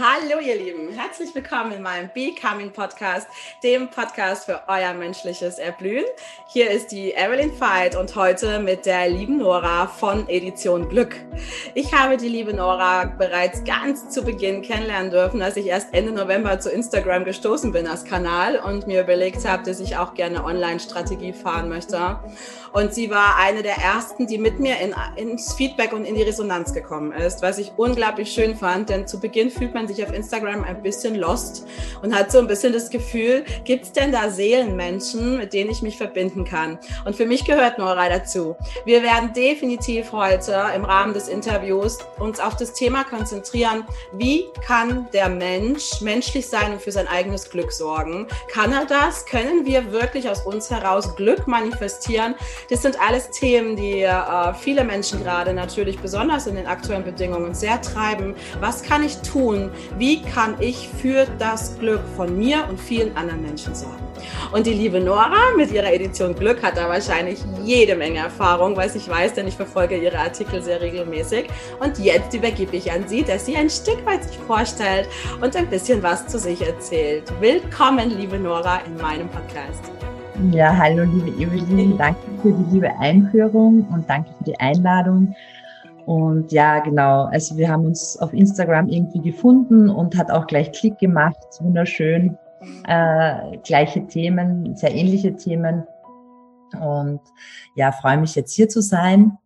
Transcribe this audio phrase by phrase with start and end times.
[0.00, 3.28] Hallo ihr Lieben, herzlich willkommen in meinem Becoming Podcast,
[3.62, 6.04] dem Podcast für euer menschliches Erblühen.
[6.48, 11.14] Hier ist die Evelyn Veit und heute mit der lieben Nora von Edition Glück.
[11.74, 16.12] Ich habe die liebe Nora bereits ganz zu Beginn kennenlernen dürfen, als ich erst Ende
[16.12, 20.44] November zu Instagram gestoßen bin als Kanal und mir überlegt habe, dass ich auch gerne
[20.44, 22.18] Online-Strategie fahren möchte.
[22.72, 26.22] Und sie war eine der ersten, die mit mir in, ins Feedback und in die
[26.22, 30.12] Resonanz gekommen ist, was ich unglaublich schön fand, denn zu Beginn fühlt man sich auf
[30.12, 31.66] Instagram ein bisschen lost
[32.02, 35.82] und hat so ein bisschen das Gefühl, gibt es denn da Seelenmenschen, mit denen ich
[35.82, 36.78] mich verbinden kann?
[37.04, 38.56] Und für mich gehört Nora dazu.
[38.84, 45.08] Wir werden definitiv heute im Rahmen des Interviews uns auf das Thema konzentrieren, wie kann
[45.12, 48.26] der Mensch menschlich sein und für sein eigenes Glück sorgen?
[48.52, 49.26] Kann er das?
[49.26, 52.34] Können wir wirklich aus uns heraus Glück manifestieren?
[52.70, 57.54] Das sind alles Themen, die äh, viele Menschen gerade natürlich besonders in den aktuellen Bedingungen
[57.54, 58.34] sehr treiben.
[58.60, 59.70] Was kann ich tun?
[59.98, 64.04] Wie kann ich für das Glück von mir und vielen anderen Menschen sorgen.
[64.52, 68.94] Und die liebe Nora mit ihrer Edition Glück hat da wahrscheinlich jede Menge Erfahrung, was
[68.94, 71.48] ich weiß, denn ich verfolge ihre Artikel sehr regelmäßig.
[71.80, 75.08] Und jetzt übergebe ich an sie, dass sie ein Stück weit sich vorstellt
[75.40, 77.32] und ein bisschen was zu sich erzählt.
[77.40, 79.82] Willkommen, liebe Nora, in meinem Podcast.
[80.50, 81.96] Ja, hallo, liebe Evelyn.
[81.96, 85.34] Danke für die liebe Einführung und danke für die Einladung.
[86.06, 87.24] Und ja, genau.
[87.24, 91.38] Also wir haben uns auf Instagram irgendwie gefunden und hat auch gleich Klick gemacht.
[91.60, 92.36] Wunderschön.
[92.86, 95.84] Äh, gleiche Themen, sehr ähnliche Themen.
[96.80, 97.20] Und
[97.74, 99.38] ja, freue mich jetzt hier zu sein.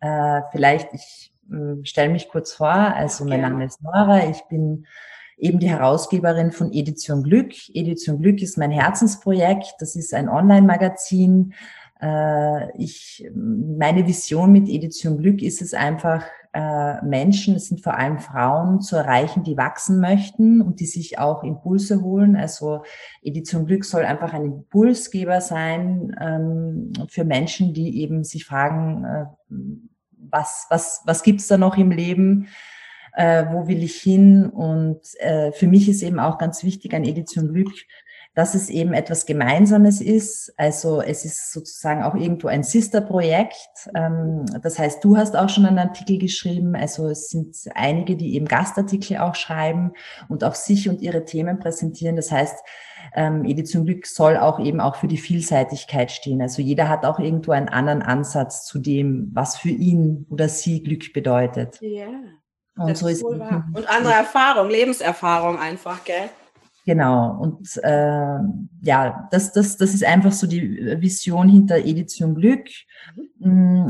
[0.00, 2.68] Äh, vielleicht, ich äh, stelle mich kurz vor.
[2.68, 4.28] Also mein Name ist Nora.
[4.28, 4.86] Ich bin
[5.36, 7.52] eben die Herausgeberin von Edition Glück.
[7.74, 9.74] Edition Glück ist mein Herzensprojekt.
[9.80, 11.54] Das ist ein Online-Magazin,
[12.76, 16.24] ich, meine Vision mit Edition Glück ist es einfach,
[16.56, 21.18] äh, Menschen, es sind vor allem Frauen, zu erreichen, die wachsen möchten und die sich
[21.18, 22.34] auch Impulse holen.
[22.34, 22.82] Also
[23.22, 29.24] Edition Glück soll einfach ein Impulsgeber sein ähm, für Menschen, die eben sich fragen, äh,
[30.30, 32.48] was, was, was gibt's da noch im Leben?
[33.12, 34.46] Äh, wo will ich hin?
[34.46, 37.72] Und äh, für mich ist eben auch ganz wichtig an Edition Glück,
[38.36, 40.52] dass es eben etwas Gemeinsames ist.
[40.58, 43.88] Also es ist sozusagen auch irgendwo ein Sister-Projekt.
[43.94, 46.76] Ähm, das heißt, du hast auch schon einen Artikel geschrieben.
[46.76, 49.94] Also es sind einige, die eben Gastartikel auch schreiben
[50.28, 52.14] und auch sich und ihre Themen präsentieren.
[52.14, 52.58] Das heißt,
[53.14, 56.42] ähm, Edition Glück soll auch eben auch für die Vielseitigkeit stehen.
[56.42, 60.82] Also jeder hat auch irgendwo einen anderen Ansatz zu dem, was für ihn oder sie
[60.82, 61.78] Glück bedeutet.
[61.80, 62.06] Ja.
[62.06, 62.08] Yeah.
[62.78, 66.28] Und so ist, ist und andere Erfahrung, Lebenserfahrung einfach, gell?
[66.86, 67.36] Genau.
[67.40, 68.38] Und äh,
[68.80, 72.68] ja, das, das, das ist einfach so die Vision hinter Edition Glück.
[73.40, 73.88] Mhm.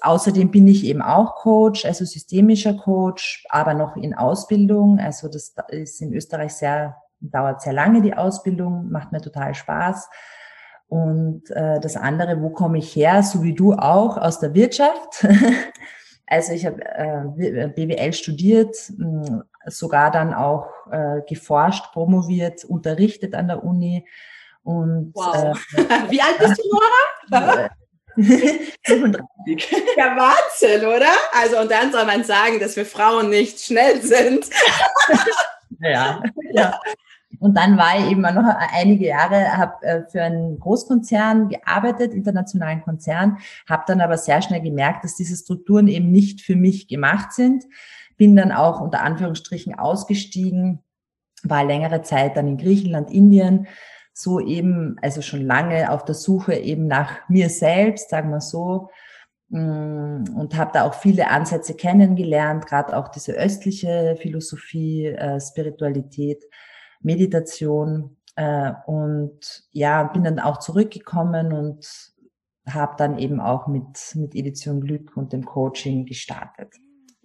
[0.00, 5.00] Außerdem bin ich eben auch Coach, also systemischer Coach, aber noch in Ausbildung.
[5.00, 10.08] Also das ist in Österreich sehr, dauert sehr lange die Ausbildung, macht mir total Spaß.
[10.86, 15.26] Und äh, das andere, wo komme ich her, so wie du auch, aus der Wirtschaft.
[16.26, 18.76] also ich habe äh, BWL studiert,
[19.66, 24.06] sogar dann auch äh, geforscht, promoviert, unterrichtet an der Uni.
[24.62, 25.56] Und, wow.
[25.76, 26.68] Äh, Wie alt bist du,
[27.30, 27.68] Nora?
[28.16, 29.26] 35.
[29.96, 31.10] Ja, Wahnsinn, oder?
[31.32, 34.46] Also, und dann soll man sagen, dass wir Frauen nicht schnell sind.
[35.80, 36.22] ja,
[36.52, 36.80] ja.
[37.38, 42.82] Und dann war ich eben noch einige Jahre, habe äh, für einen Großkonzern gearbeitet, internationalen
[42.82, 43.38] Konzern,
[43.68, 47.64] habe dann aber sehr schnell gemerkt, dass diese Strukturen eben nicht für mich gemacht sind.
[48.16, 50.82] Bin dann auch unter Anführungsstrichen ausgestiegen,
[51.42, 53.66] war längere Zeit dann in Griechenland, Indien,
[54.14, 58.88] so eben, also schon lange auf der Suche eben nach mir selbst, sagen wir so,
[59.50, 66.42] mm, und habe da auch viele Ansätze kennengelernt, gerade auch diese östliche Philosophie, äh, Spiritualität,
[67.00, 71.86] Meditation äh, und ja, bin dann auch zurückgekommen und
[72.68, 76.72] habe dann eben auch mit, mit Edition Glück und dem Coaching gestartet.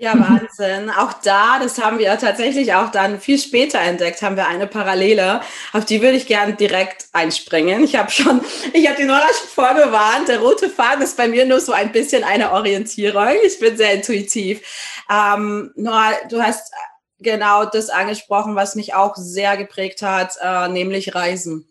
[0.01, 0.90] Ja, Wahnsinn.
[0.90, 5.42] Auch da, das haben wir tatsächlich auch dann viel später entdeckt, haben wir eine Parallele.
[5.74, 7.84] Auf die würde ich gerne direkt einspringen.
[7.84, 8.42] Ich habe schon,
[8.74, 10.28] ich habe die Nora schon vorgewarnt.
[10.28, 13.28] Der rote Faden ist bei mir nur so ein bisschen eine Orientierung.
[13.45, 15.04] Ich bin sehr intuitiv.
[15.07, 16.74] Ähm, Nora, du hast
[17.21, 21.68] genau das angesprochen, was mich auch sehr geprägt hat, äh, nämlich Reisen.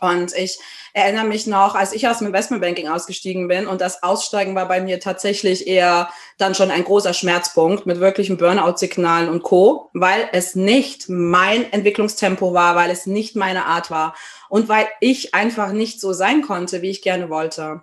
[0.00, 0.58] Und ich
[0.92, 4.80] erinnere mich noch, als ich aus dem Investmentbanking ausgestiegen bin und das Aussteigen war bei
[4.80, 6.08] mir tatsächlich eher
[6.38, 12.54] dann schon ein großer Schmerzpunkt mit wirklichen Burnout-Signalen und Co., weil es nicht mein Entwicklungstempo
[12.54, 14.14] war, weil es nicht meine Art war
[14.48, 17.82] und weil ich einfach nicht so sein konnte, wie ich gerne wollte.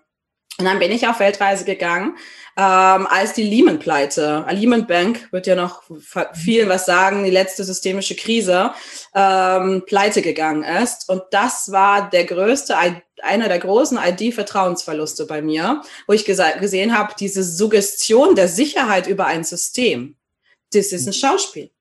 [0.58, 2.16] Und dann bin ich auf Weltreise gegangen,
[2.58, 5.84] ähm, als die Lehman-Pleite, Lehman Bank wird ja noch
[6.34, 8.72] vielen was sagen, die letzte systemische Krise,
[9.14, 11.10] ähm, pleite gegangen ist.
[11.10, 12.78] Und das war der größte,
[13.22, 19.26] einer der großen ID-Vertrauensverluste bei mir, wo ich gesehen habe, diese Suggestion der Sicherheit über
[19.26, 20.16] ein System,
[20.72, 21.72] das ist ein Schauspiel.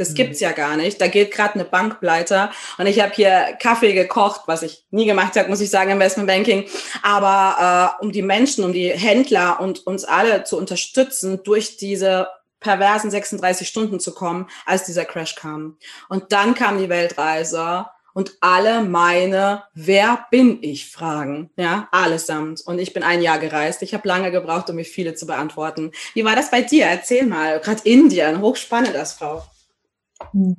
[0.00, 0.14] Das mhm.
[0.14, 1.00] gibt's ja gar nicht.
[1.00, 5.04] Da geht gerade eine Bank pleite und ich habe hier Kaffee gekocht, was ich nie
[5.04, 6.64] gemacht habe, muss ich sagen, Investment Banking.
[7.02, 12.28] Aber äh, um die Menschen, um die Händler und uns alle zu unterstützen, durch diese
[12.60, 15.76] perversen 36 Stunden zu kommen, als dieser Crash kam.
[16.08, 22.62] Und dann kam die Weltreise und alle meine Wer bin ich Fragen, ja, allesamt.
[22.62, 23.82] Und ich bin ein Jahr gereist.
[23.82, 25.92] Ich habe lange gebraucht, um mir viele zu beantworten.
[26.14, 26.86] Wie war das bei dir?
[26.86, 27.60] Erzähl mal.
[27.60, 29.44] Gerade Indien, hochspannend als Frau.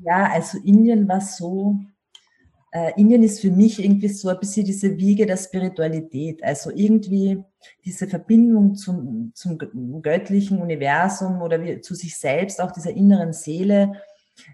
[0.04, 1.76] Ja, also Indien war so,
[2.72, 6.44] äh, Indien ist für mich irgendwie so ein bisschen diese Wiege der Spiritualität.
[6.44, 7.44] Also irgendwie
[7.86, 9.58] diese Verbindung zum, zum
[10.02, 13.94] göttlichen Universum oder wie, zu sich selbst, auch dieser inneren Seele.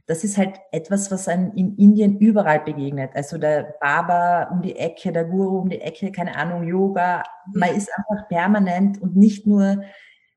[0.08, 3.12] Das ist halt etwas, was einem in Indien überall begegnet.
[3.14, 7.24] Also der Baba um die Ecke, der Guru um die Ecke, keine Ahnung, Yoga.
[7.54, 9.84] Man ist einfach permanent und nicht nur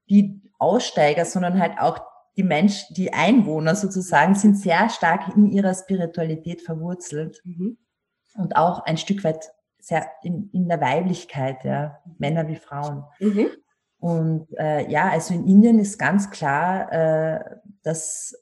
[0.09, 1.99] die Aussteiger, sondern halt auch
[2.41, 7.77] die Menschen, die Einwohner sozusagen, sind sehr stark in ihrer Spiritualität verwurzelt mhm.
[8.35, 13.05] und auch ein Stück weit sehr in, in der Weiblichkeit, ja, Männer wie Frauen.
[13.19, 13.49] Mhm.
[13.99, 18.35] Und äh, ja, also in Indien ist ganz klar, äh, dass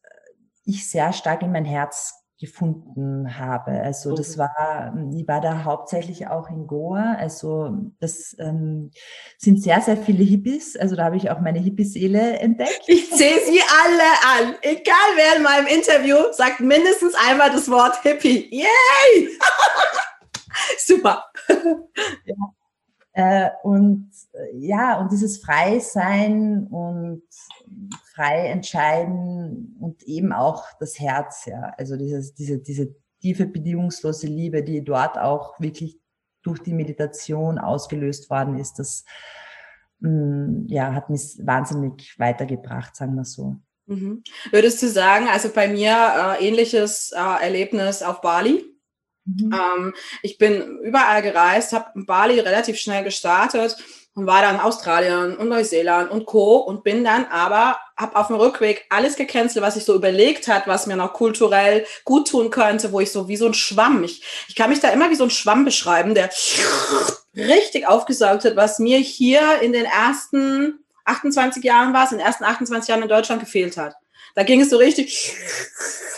[0.64, 3.72] ich sehr stark in mein Herz gefunden habe.
[3.72, 7.14] Also das war, ich war da hauptsächlich auch in Goa.
[7.18, 8.92] Also das ähm,
[9.38, 10.76] sind sehr, sehr viele Hippies.
[10.76, 12.82] Also da habe ich auch meine Hippie-Seele entdeckt.
[12.86, 14.54] Ich sehe sie alle an.
[14.62, 18.48] Egal wer in meinem Interview sagt mindestens einmal das Wort Hippie.
[18.50, 19.28] Yay!
[20.78, 21.24] Super.
[22.24, 22.34] Ja.
[23.18, 27.22] Äh, und äh, ja, und dieses Freisein und
[28.18, 31.72] frei entscheiden und eben auch das Herz, ja.
[31.78, 35.98] Also dieses, diese, diese tiefe bedingungslose Liebe, die dort auch wirklich
[36.42, 39.04] durch die Meditation ausgelöst worden ist, das
[40.00, 43.56] mm, ja, hat mich wahnsinnig weitergebracht, sagen wir so.
[43.86, 44.22] Mhm.
[44.50, 48.64] Würdest du sagen, also bei mir äh, ähnliches äh, Erlebnis auf Bali?
[49.24, 49.52] Mhm.
[49.52, 53.76] Ähm, ich bin überall gereist, habe in Bali relativ schnell gestartet
[54.14, 56.56] und war dann in Australien und Neuseeland und Co.
[56.56, 60.68] und bin dann aber, habe auf dem Rückweg alles gecancelt, was ich so überlegt hat,
[60.68, 64.22] was mir noch kulturell gut tun könnte, wo ich so wie so ein Schwamm, ich,
[64.48, 66.30] ich kann mich da immer wie so ein Schwamm beschreiben, der
[67.34, 72.44] richtig aufgesaugt hat, was mir hier in den ersten 28 Jahren war, in den ersten
[72.44, 73.94] 28 Jahren in Deutschland gefehlt hat.
[74.38, 75.34] Da ging es so richtig,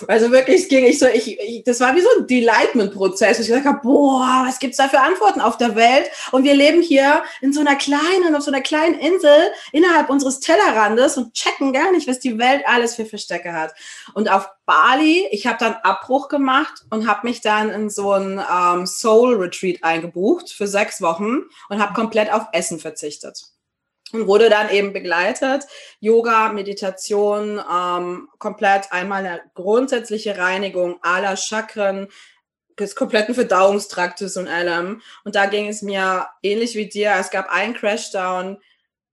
[0.07, 3.41] also wirklich, ging ich so, ich, ich, das war wie so ein Delightment-Prozess.
[3.41, 6.11] Ich gesagt habe, boah, was gibt's da für Antworten auf der Welt?
[6.31, 10.39] Und wir leben hier in so einer kleinen, auf so einer kleinen Insel innerhalb unseres
[10.39, 13.73] Tellerrandes und checken gar nicht, was die Welt alles für Verstecke hat.
[14.13, 18.39] Und auf Bali, ich habe dann Abbruch gemacht und habe mich dann in so ein
[18.39, 23.47] ähm, Soul Retreat eingebucht für sechs Wochen und habe komplett auf Essen verzichtet
[24.13, 25.67] und wurde dann eben begleitet.
[26.01, 32.09] Yoga, Meditation, ähm, komplett einmal eine grundsätzliche Reinigung aller Chakren,
[32.81, 35.03] des kompletten Verdauungstraktes und allem.
[35.25, 37.15] Und da ging es mir ähnlich wie dir.
[37.19, 38.59] Es gab einen Crashdown,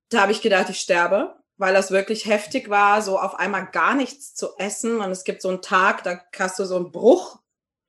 [0.09, 3.93] da habe ich gedacht, ich sterbe, weil das wirklich heftig war, so auf einmal gar
[3.93, 5.01] nichts zu essen.
[5.01, 7.39] Und es gibt so einen Tag, da hast du so einen Bruch.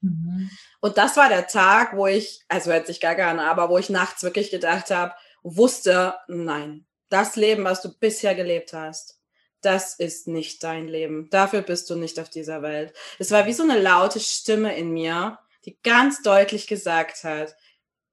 [0.00, 0.50] Mhm.
[0.81, 3.91] Und das war der Tag, wo ich, also hört sich gar gerne, aber wo ich
[3.91, 9.19] nachts wirklich gedacht habe, wusste, nein, das Leben, was du bisher gelebt hast,
[9.61, 11.29] das ist nicht dein Leben.
[11.31, 12.93] Dafür bist du nicht auf dieser Welt.
[13.19, 17.57] Es war wie so eine laute Stimme in mir, die ganz deutlich gesagt hat,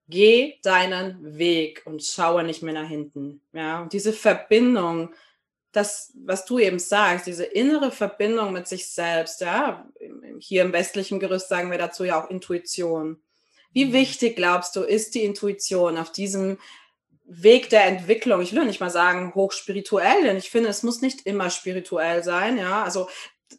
[0.08, 3.42] geh deinen Weg und schaue nicht mehr nach hinten.
[3.54, 5.14] Ja, und diese Verbindung,
[5.72, 9.88] das, was du eben sagst, diese innere Verbindung mit sich selbst, ja,
[10.40, 13.22] hier im westlichen Gerüst sagen wir dazu ja auch Intuition.
[13.72, 16.58] Wie wichtig glaubst du, ist die Intuition auf diesem
[17.28, 21.26] Weg der Entwicklung, ich will nicht mal sagen hochspirituell, denn ich finde, es muss nicht
[21.26, 23.08] immer spirituell sein, ja, also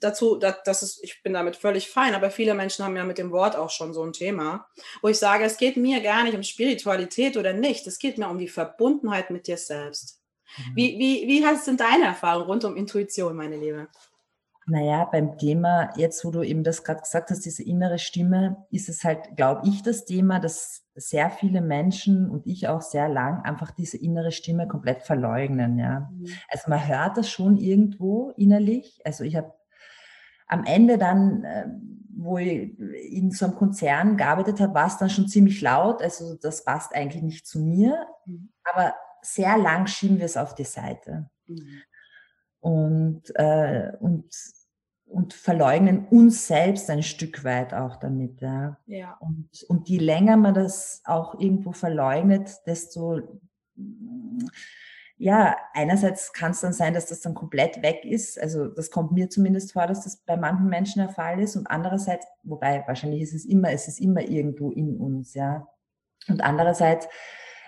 [0.01, 3.19] dazu, das, das ist, ich bin damit völlig fein, aber viele Menschen haben ja mit
[3.19, 4.69] dem Wort auch schon so ein Thema,
[5.03, 8.29] wo ich sage, es geht mir gar nicht um Spiritualität oder nicht, es geht mir
[8.29, 10.21] um die Verbundenheit mit dir selbst.
[10.57, 10.77] Mhm.
[10.77, 13.89] Wie, wie, wie hast denn deine Erfahrung rund um Intuition, meine Liebe?
[14.69, 18.89] Naja, beim Thema, jetzt wo du eben das gerade gesagt hast, diese innere Stimme, ist
[18.89, 23.43] es halt, glaube ich, das Thema, dass sehr viele Menschen und ich auch sehr lang
[23.43, 25.79] einfach diese innere Stimme komplett verleugnen.
[25.79, 26.11] Ja.
[26.11, 26.27] Mhm.
[26.49, 29.01] Also man hört das schon irgendwo innerlich.
[29.05, 29.53] Also ich habe
[30.49, 31.67] am Ende dann, äh,
[32.17, 36.03] wo ich in so einem Konzern gearbeitet habe, war es dann schon ziemlich laut.
[36.03, 38.07] Also das passt eigentlich nicht zu mir.
[38.25, 38.49] Mhm.
[38.65, 41.31] Aber sehr lang schieben wir es auf die Seite.
[41.47, 41.83] Mhm.
[42.67, 44.25] Und, äh, und,
[45.07, 48.41] und verleugnen uns selbst ein Stück weit auch damit.
[48.41, 48.77] Ja.
[48.87, 49.17] ja.
[49.21, 53.21] Und, und je länger man das auch irgendwo verleugnet, desto
[55.17, 58.39] ja, einerseits kann es dann sein, dass das dann komplett weg ist.
[58.39, 61.55] Also das kommt mir zumindest vor, dass das bei manchen Menschen der Fall ist.
[61.55, 65.69] Und andererseits, wobei wahrscheinlich ist es immer, es ist immer irgendwo in uns, ja.
[66.29, 67.07] Und andererseits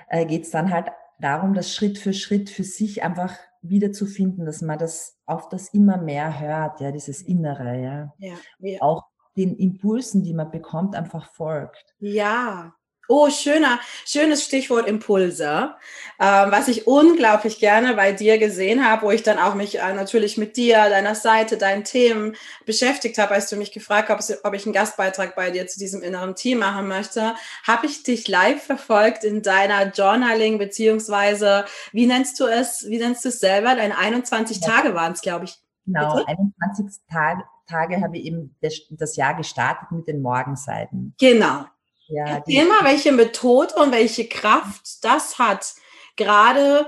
[0.08, 0.88] äh, geht es dann halt
[1.20, 5.96] darum, das Schritt für Schritt für sich einfach wiederzufinden, dass man das auf das immer
[5.96, 8.14] mehr hört, ja, dieses Innere, ja.
[8.18, 8.80] ja, ja.
[8.80, 9.04] Auch
[9.36, 11.94] den Impulsen, die man bekommt, einfach folgt.
[12.00, 12.74] Ja,
[13.08, 15.74] Oh, schöner, schönes Stichwort Impulse,
[16.20, 19.94] ähm, was ich unglaublich gerne bei dir gesehen habe, wo ich dann auch mich äh,
[19.94, 22.36] natürlich mit dir, deiner Seite, deinen Themen
[22.66, 26.02] beschäftigt habe, als du mich gefragt hast, ob ich einen Gastbeitrag bei dir zu diesem
[26.02, 27.34] inneren Team machen möchte,
[27.66, 33.24] habe ich dich live verfolgt in deiner Journaling, beziehungsweise, wie nennst du es, wie nennst
[33.24, 33.74] du es selber?
[33.74, 34.68] Deine 21 ja.
[34.68, 35.56] Tage waren es, glaube ich.
[35.86, 36.28] Genau, Bitte?
[36.28, 41.14] 21 Tage, Tage habe ich eben das, das Jahr gestartet mit den Morgenseiten.
[41.18, 41.64] Genau.
[42.08, 45.74] Ja, Erzähl mal, welche Methode und welche Kraft das hat,
[46.16, 46.86] gerade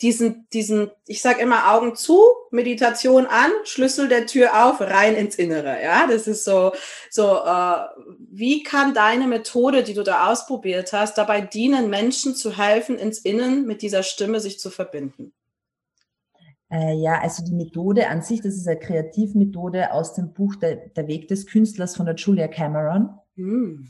[0.00, 5.36] diesen, diesen, ich sage immer Augen zu, Meditation an, Schlüssel der Tür auf, rein ins
[5.36, 5.82] Innere.
[5.82, 6.72] Ja, das ist so,
[7.10, 7.38] so.
[7.44, 7.78] Äh,
[8.30, 13.18] wie kann deine Methode, die du da ausprobiert hast, dabei dienen, Menschen zu helfen, ins
[13.18, 15.32] Innen mit dieser Stimme sich zu verbinden?
[16.70, 20.76] Äh, ja, also die Methode an sich, das ist eine Kreativmethode aus dem Buch Der,
[20.76, 23.18] der Weg des Künstlers von der Julia Cameron.
[23.34, 23.88] Mm.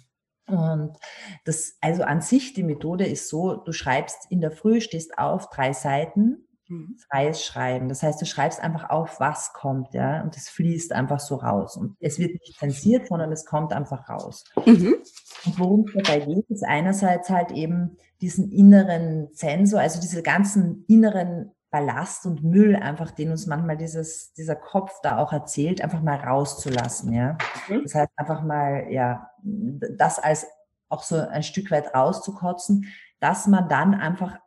[0.49, 0.97] Und
[1.45, 5.50] das, also an sich, die Methode ist so, du schreibst in der Früh, stehst auf,
[5.50, 6.97] drei Seiten, mhm.
[7.11, 7.88] freies Schreiben.
[7.88, 11.76] Das heißt, du schreibst einfach auf, was kommt, ja, und es fließt einfach so raus.
[11.76, 14.45] Und es wird nicht zensiert, sondern es kommt einfach raus.
[14.64, 14.97] Mhm.
[15.45, 20.85] Und worum es dabei geht, ist einerseits halt eben diesen inneren Sensor, also diese ganzen
[20.88, 26.03] inneren Ballast und Müll einfach, den uns manchmal dieses, dieser Kopf da auch erzählt, einfach
[26.03, 27.37] mal rauszulassen, ja.
[27.69, 27.83] Mhm.
[27.83, 30.47] Das heißt, einfach mal, ja, das als
[30.89, 32.87] auch so ein Stück weit rauszukotzen,
[33.21, 34.39] dass man dann einfach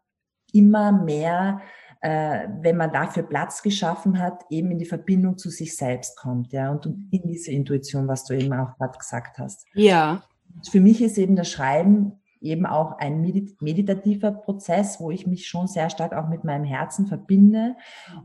[0.51, 1.62] immer mehr,
[2.01, 6.51] äh, wenn man dafür Platz geschaffen hat, eben in die Verbindung zu sich selbst kommt,
[6.51, 9.66] ja, und in diese Intuition, was du eben auch gerade gesagt hast.
[9.74, 10.24] Ja.
[10.70, 15.67] Für mich ist eben das Schreiben eben auch ein meditativer Prozess, wo ich mich schon
[15.67, 17.75] sehr stark auch mit meinem Herzen verbinde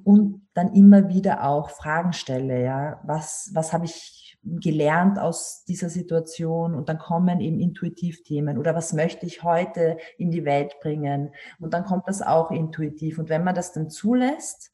[0.05, 5.91] und dann immer wieder auch Fragen stelle, ja, was, was habe ich gelernt aus dieser
[5.91, 6.75] Situation?
[6.75, 8.59] Und dann kommen eben intuitiv Themen.
[8.59, 11.33] Oder was möchte ich heute in die Welt bringen?
[11.59, 13.19] Und dann kommt das auch intuitiv.
[13.19, 14.73] Und wenn man das dann zulässt,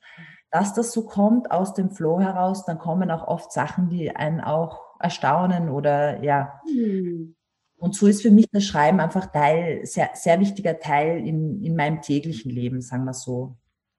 [0.51, 4.41] dass das so kommt aus dem Flow heraus, dann kommen auch oft Sachen, die einen
[4.41, 7.35] auch erstaunen oder ja, mhm.
[7.83, 11.75] Und so ist für mich das Schreiben einfach Teil, sehr, sehr wichtiger Teil in, in
[11.75, 13.57] meinem täglichen Leben, sagen wir so.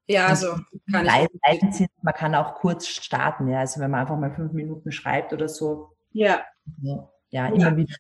[0.08, 0.56] Ja, also
[0.90, 3.60] kann ich sind, man kann auch kurz starten, ja.
[3.60, 5.98] Also wenn man einfach mal fünf Minuten schreibt oder so.
[6.14, 6.46] Ja.
[6.82, 7.76] Ja, ja immer ja.
[7.76, 7.96] wieder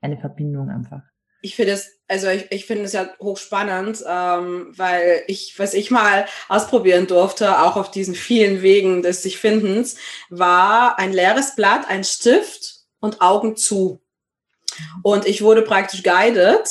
[0.00, 1.02] eine Verbindung einfach.
[1.42, 5.90] Ich finde es, also ich, ich finde es ja hochspannend, ähm, weil ich, was ich
[5.90, 9.98] mal ausprobieren durfte, auch auf diesen vielen Wegen des sich Findens,
[10.30, 14.00] war ein leeres Blatt, ein Stift und Augen zu.
[15.02, 16.68] Und ich wurde praktisch guided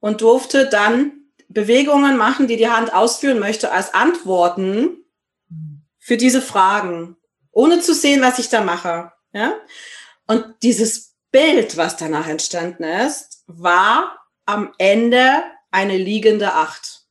[0.00, 1.12] und durfte dann
[1.48, 5.04] Bewegungen machen, die die Hand ausführen möchte, als Antworten
[5.98, 7.16] für diese Fragen,
[7.50, 9.12] ohne zu sehen, was ich da mache.
[9.32, 9.54] Ja?
[10.26, 17.02] Und dieses Bild, was danach entstanden ist, war am Ende eine liegende Acht.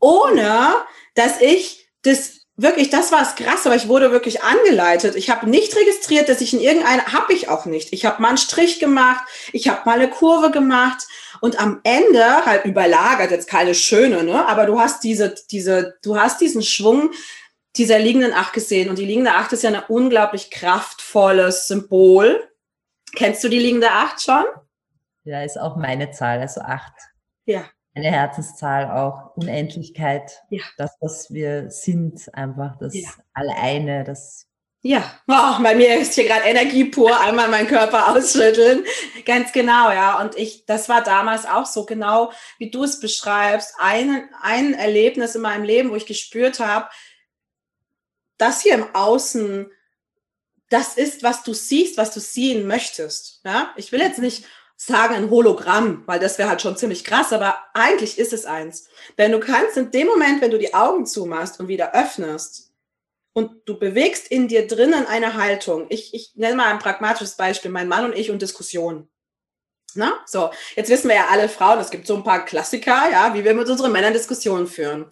[0.00, 0.74] Ohne,
[1.14, 5.14] dass ich das wirklich, das war es krass, aber ich wurde wirklich angeleitet.
[5.14, 7.92] Ich habe nicht registriert, dass ich in irgendeiner, habe ich auch nicht.
[7.92, 11.06] Ich habe mal einen Strich gemacht, ich habe mal eine Kurve gemacht
[11.40, 14.44] und am Ende halt überlagert, jetzt keine schöne, ne?
[14.46, 17.12] Aber du hast diese, diese, du hast diesen Schwung
[17.76, 22.42] dieser liegenden Acht gesehen und die liegende Acht ist ja ein unglaublich kraftvolles Symbol.
[23.14, 24.44] Kennst du die liegende Acht schon?
[25.22, 26.92] Ja, ist auch meine Zahl, also acht.
[27.44, 27.64] Ja,
[27.98, 30.62] eine Herzenszahl auch, Unendlichkeit, ja.
[30.76, 33.08] das, was wir sind, einfach das ja.
[33.34, 34.46] Alleine, das.
[34.80, 38.84] Ja, oh, bei mir ist hier gerade Energie pur, einmal meinen Körper ausschütteln.
[39.24, 40.20] Ganz genau, ja.
[40.20, 45.34] Und ich, das war damals auch so genau, wie du es beschreibst, ein, ein Erlebnis
[45.34, 46.88] in meinem Leben, wo ich gespürt habe,
[48.36, 49.70] das hier im Außen,
[50.70, 53.40] das ist, was du siehst, was du sehen möchtest.
[53.44, 54.44] Ja, ich will jetzt nicht
[54.80, 58.88] sagen ein Hologramm, weil das wäre halt schon ziemlich krass, aber eigentlich ist es eins.
[59.18, 62.70] Denn du kannst in dem Moment, wenn du die Augen zumachst und wieder öffnest
[63.32, 65.86] und du bewegst in dir drinnen eine Haltung.
[65.88, 69.08] Ich, ich nenne mal ein pragmatisches Beispiel, mein Mann und ich und Diskussion.
[69.94, 73.34] Na, so, jetzt wissen wir ja alle Frauen, es gibt so ein paar Klassiker, ja,
[73.34, 75.06] wie wir mit unseren Männern Diskussionen führen.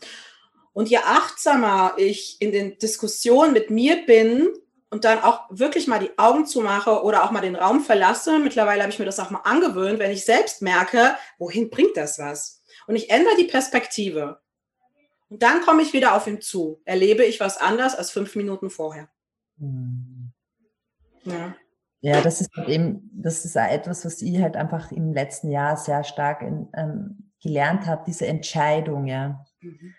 [0.74, 4.48] Und je achtsamer ich in den Diskussionen mit mir bin
[4.96, 8.80] und dann auch wirklich mal die Augen zumache oder auch mal den Raum verlasse, mittlerweile
[8.80, 12.62] habe ich mir das auch mal angewöhnt, wenn ich selbst merke, wohin bringt das was?
[12.86, 14.40] Und ich ändere die Perspektive.
[15.28, 16.80] Und dann komme ich wieder auf ihn zu.
[16.86, 19.10] Erlebe ich was anders als fünf Minuten vorher.
[19.58, 20.32] Mhm.
[21.24, 21.54] Ja.
[22.00, 25.76] Ja, das ist halt eben, das ist etwas, was ich halt einfach im letzten Jahr
[25.76, 29.44] sehr stark in, ähm, gelernt habe, diese Entscheidung, ja.
[29.60, 29.94] Mhm.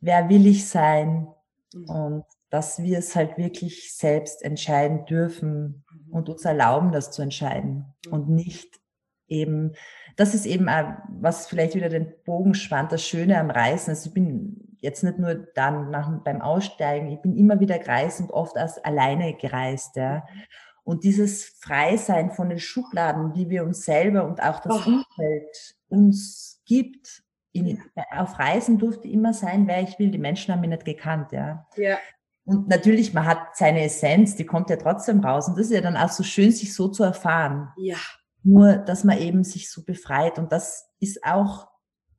[0.00, 1.28] Wer will ich sein?
[1.72, 1.88] Mhm.
[1.88, 6.12] Und dass wir es halt wirklich selbst entscheiden dürfen mhm.
[6.12, 8.12] und uns erlauben, das zu entscheiden mhm.
[8.12, 8.80] und nicht
[9.28, 9.72] eben,
[10.16, 13.90] das ist eben auch, was vielleicht wieder den Bogen spannt, das Schöne am Reisen.
[13.90, 18.20] Also ich bin jetzt nicht nur dann nach, beim Aussteigen, ich bin immer wieder gereist
[18.20, 20.18] und oft als alleine gereist, ja.
[20.18, 20.42] Mhm.
[20.84, 24.88] Und dieses Freisein von den Schubladen, die wir uns selber und auch das oh.
[24.88, 27.24] Umfeld uns gibt.
[27.50, 30.12] In, auf Reisen durfte immer sein, wer ich will.
[30.12, 31.66] Die Menschen haben mich nicht gekannt, ja.
[31.76, 31.98] Ja.
[32.46, 35.48] Und natürlich, man hat seine Essenz, die kommt ja trotzdem raus.
[35.48, 37.72] Und das ist ja dann auch so schön, sich so zu erfahren.
[37.76, 37.96] Ja.
[38.44, 40.38] Nur, dass man eben sich so befreit.
[40.38, 41.66] Und das ist auch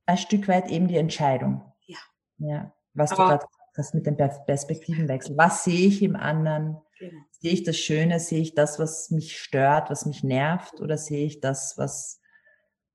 [0.05, 1.63] ein Stück weit eben die Entscheidung.
[1.85, 1.97] Ja.
[2.39, 2.73] Ja.
[2.93, 3.45] Was Aber du gerade
[3.77, 5.37] hast mit dem Perspektivenwechsel.
[5.37, 6.77] Was sehe ich im anderen?
[6.99, 7.21] Genau.
[7.31, 8.19] Sehe ich das Schöne?
[8.19, 10.81] Sehe ich das, was mich stört, was mich nervt?
[10.81, 12.19] Oder sehe ich das, was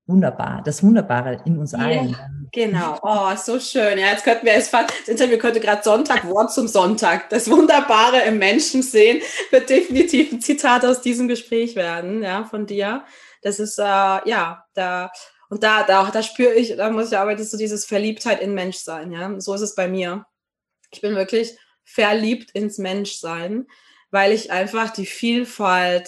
[0.05, 2.09] wunderbar, das Wunderbare in uns allen?
[2.09, 2.99] Ja, genau.
[3.01, 3.97] Oh, so schön.
[3.97, 7.29] Ja, jetzt könnten wir es fast, das Interview könnte gerade Sonntag, Wort zum Sonntag.
[7.29, 12.65] Das Wunderbare im Menschen sehen, wird definitiv ein Zitat aus diesem Gespräch werden, ja, von
[12.65, 13.03] dir.
[13.41, 15.11] Das ist, äh, ja, da,
[15.49, 19.11] und da, da, da spüre ich, da muss ich arbeiten, so dieses Verliebtheit in Menschsein,
[19.11, 19.39] ja.
[19.39, 20.25] So ist es bei mir.
[20.91, 23.67] Ich bin wirklich verliebt ins Menschsein
[24.13, 26.07] weil ich einfach die Vielfalt,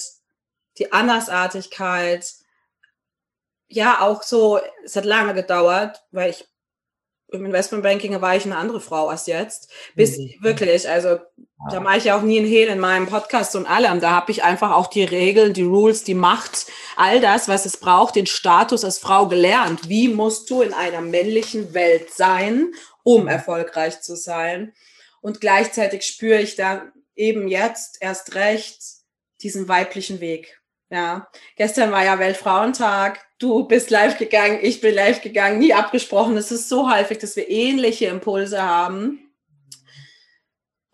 [0.77, 2.31] die Andersartigkeit,
[3.67, 6.45] ja, auch so, es hat lange gedauert, weil ich
[7.31, 9.71] im Investmentbanking war ich eine andere Frau als jetzt.
[9.95, 10.33] Bis mhm.
[10.41, 11.19] wirklich, also
[11.71, 13.99] da mache ich ja auch nie ein Hehl in meinem Podcast und allem.
[13.99, 17.77] Da habe ich einfach auch die Regeln, die Rules, die Macht, all das, was es
[17.77, 19.89] braucht, den Status als Frau gelernt.
[19.89, 23.27] Wie musst du in einer männlichen Welt sein, um mhm.
[23.27, 24.73] erfolgreich zu sein?
[25.21, 26.83] Und gleichzeitig spüre ich da
[27.15, 28.79] eben jetzt erst recht
[29.41, 30.61] diesen weiblichen Weg.
[30.89, 33.25] Ja, gestern war ja Weltfrauentag.
[33.39, 36.37] Du bist live gegangen, ich bin live gegangen, nie abgesprochen.
[36.37, 39.25] Es ist so häufig, dass wir ähnliche Impulse haben.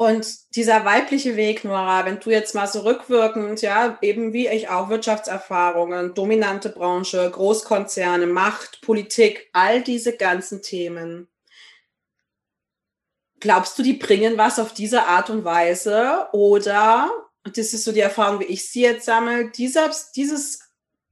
[0.02, 4.68] Und dieser weibliche Weg, Nora, wenn du jetzt mal so rückwirkend, ja, eben wie ich
[4.68, 11.28] auch Wirtschaftserfahrungen, dominante Branche, Großkonzerne, Macht, Politik, all diese ganzen Themen.
[13.40, 16.28] Glaubst du, die bringen was auf diese Art und Weise?
[16.32, 17.12] Oder,
[17.44, 20.60] und das ist so die Erfahrung, wie ich sie jetzt sammle, dieses, dieses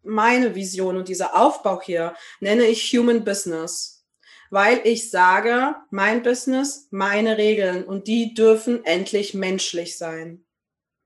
[0.04, 4.06] meine Vision und dieser Aufbau hier nenne ich Human Business.
[4.52, 10.44] Weil ich sage, mein Business, meine Regeln und die dürfen endlich menschlich sein.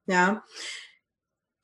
[0.06, 0.46] Ja.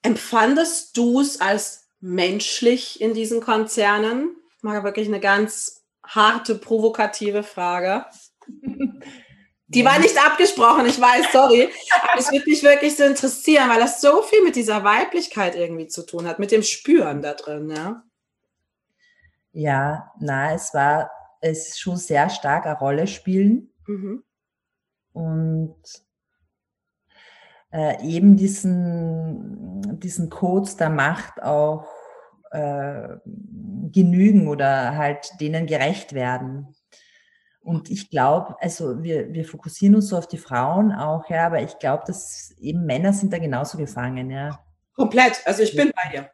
[0.01, 4.35] Empfandest du es als menschlich in diesen Konzernen?
[4.61, 8.05] Mal wirklich eine ganz harte, provokative Frage.
[9.69, 11.69] Die war nicht abgesprochen, ich weiß, sorry.
[11.93, 15.88] Aber es würde mich wirklich so interessieren, weil das so viel mit dieser Weiblichkeit irgendwie
[15.88, 18.03] zu tun hat, mit dem Spüren da drin, ja.
[19.51, 23.71] Ja, na, es war, es schon sehr stark eine Rolle spielen.
[23.86, 24.23] Mhm.
[25.13, 25.75] Und
[27.71, 31.88] äh, eben diesen, diesen Codes der Macht auch
[32.51, 33.17] äh,
[33.91, 36.75] genügen oder halt denen gerecht werden.
[37.69, 41.62] Und ich glaube, also wir, wir fokussieren uns so auf die Frauen auch, ja, aber
[41.62, 44.60] ich glaube, dass eben Männer sind da genauso gefangen, ja.
[44.95, 46.32] Komplett, also ich bin bei dir.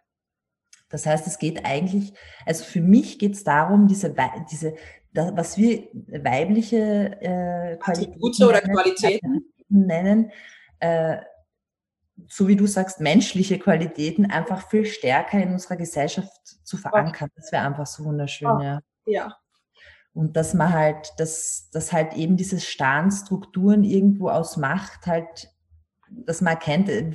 [0.87, 2.13] Das heißt, es geht eigentlich,
[2.45, 4.15] also für mich geht es darum, diese,
[4.49, 4.75] diese
[5.11, 10.31] das, was wir weibliche äh, Qualitäten oder Qualitäten nennen,
[10.79, 11.17] äh,
[12.29, 16.31] so wie du sagst, menschliche Qualitäten einfach viel stärker in unserer Gesellschaft
[16.63, 17.27] zu verankern.
[17.35, 18.79] Das wäre einfach so wunderschön, oh, ja.
[19.05, 19.37] Ja,
[20.15, 25.49] und dass man halt, dass, dass halt eben diese starren Strukturen irgendwo aus Macht halt,
[26.09, 27.11] dass man erkennt, äh,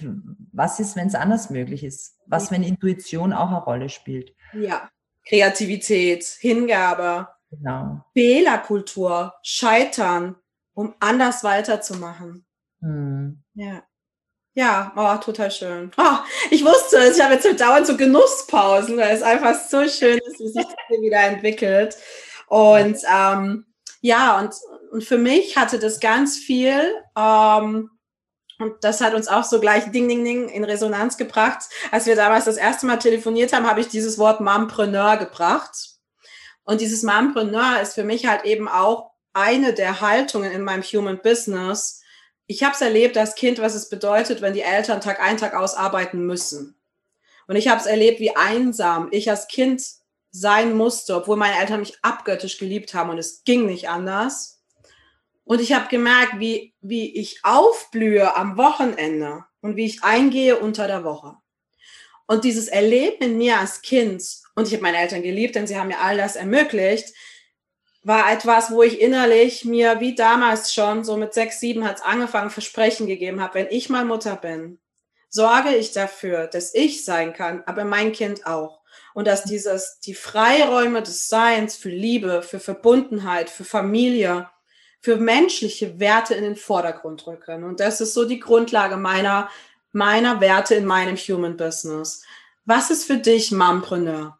[0.53, 2.19] was ist, wenn es anders möglich ist?
[2.27, 4.35] Was, wenn Intuition auch eine Rolle spielt?
[4.53, 4.91] Ja,
[5.27, 8.05] Kreativität, Hingabe, genau.
[8.13, 10.37] Fehlerkultur, Scheitern,
[10.75, 12.45] um anders weiterzumachen.
[12.81, 13.43] Hm.
[13.55, 13.83] Ja.
[14.53, 15.91] Ja, oh, total schön.
[15.97, 16.19] Oh,
[16.51, 20.39] ich wusste es, ich habe jetzt dauernd so Genusspausen, weil es einfach so schön ist,
[20.39, 21.97] wie sich das hier wieder entwickelt.
[22.51, 23.65] Und ähm,
[24.01, 24.53] ja, und,
[24.91, 26.83] und für mich hatte das ganz viel
[27.17, 27.91] ähm,
[28.59, 31.61] Und das hat uns auch so gleich Ding, Ding, Ding in Resonanz gebracht.
[31.93, 35.91] Als wir damals das erste Mal telefoniert haben, habe ich dieses Wort Mompreneur gebracht.
[36.65, 41.23] Und dieses Mompreneur ist für mich halt eben auch eine der Haltungen in meinem Human
[41.23, 42.03] Business.
[42.49, 45.55] Ich habe es erlebt als Kind, was es bedeutet, wenn die Eltern Tag ein, Tag
[45.55, 46.75] aus arbeiten müssen.
[47.47, 50.00] Und ich habe es erlebt, wie einsam ich als Kind
[50.31, 54.63] sein musste, obwohl meine Eltern mich abgöttisch geliebt haben und es ging nicht anders.
[55.45, 60.87] Und ich habe gemerkt, wie, wie ich aufblühe am Wochenende und wie ich eingehe unter
[60.87, 61.37] der Woche.
[62.27, 64.23] Und dieses Erleben in mir als Kind,
[64.55, 67.13] und ich habe meine Eltern geliebt, denn sie haben mir all das ermöglicht,
[68.03, 72.03] war etwas, wo ich innerlich mir wie damals schon, so mit sechs, sieben hat es
[72.03, 74.79] angefangen, Versprechen gegeben habe, wenn ich mal Mutter bin,
[75.29, 78.80] sorge ich dafür, dass ich sein kann, aber mein Kind auch.
[79.15, 84.49] Und dass dieses, die Freiräume des Seins für Liebe, für Verbundenheit, für Familie,
[85.01, 87.65] für menschliche Werte in den Vordergrund rücken.
[87.65, 89.49] Und das ist so die Grundlage meiner,
[89.93, 92.23] meiner Werte in meinem Human Business.
[92.65, 94.39] Was ist für dich Mompreneur?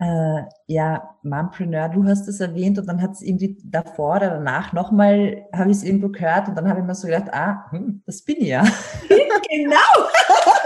[0.00, 4.72] Äh, ja, Mompreneur, du hast es erwähnt und dann hat es irgendwie davor oder danach
[4.72, 8.02] nochmal, habe ich es irgendwo gehört und dann habe ich mir so gedacht, ah, hm,
[8.06, 8.62] das bin ich ja.
[9.48, 9.76] genau.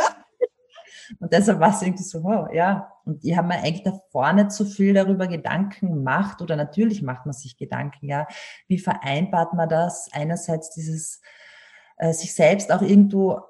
[1.19, 2.93] Und deshalb war es irgendwie so, oh, ja.
[3.05, 7.27] Und ich habe mir eigentlich davor nicht so viel darüber Gedanken gemacht oder natürlich macht
[7.27, 8.27] man sich Gedanken, ja.
[8.69, 10.09] Wie vereinbart man das?
[10.13, 11.21] Einerseits dieses
[11.97, 13.41] äh, sich selbst auch irgendwo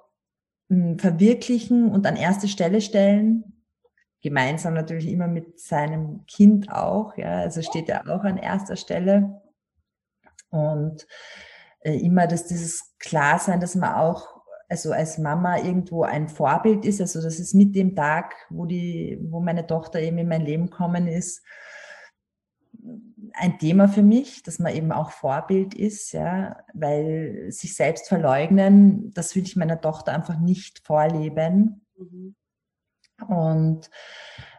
[0.69, 3.45] mh, hm, verwirklichen und an erste Stelle stellen.
[4.23, 7.39] Gemeinsam natürlich immer mit seinem Kind auch, ja.
[7.41, 9.41] Also steht er auch an erster Stelle.
[10.51, 11.07] Und
[11.81, 14.32] äh, immer, dass dieses Klarsein, dass man auch
[14.73, 17.03] also als Mama irgendwo ein Vorbild ist.
[17.03, 20.71] Also das ist mit dem Tag, wo die, wo meine Tochter eben in mein Leben
[20.71, 21.45] gekommen ist,
[23.35, 29.13] ein Thema für mich, dass man eben auch Vorbild ist, ja, weil sich selbst verleugnen,
[29.13, 31.85] das will ich meiner Tochter einfach nicht vorleben.
[31.99, 32.35] Mhm.
[33.29, 33.91] Und,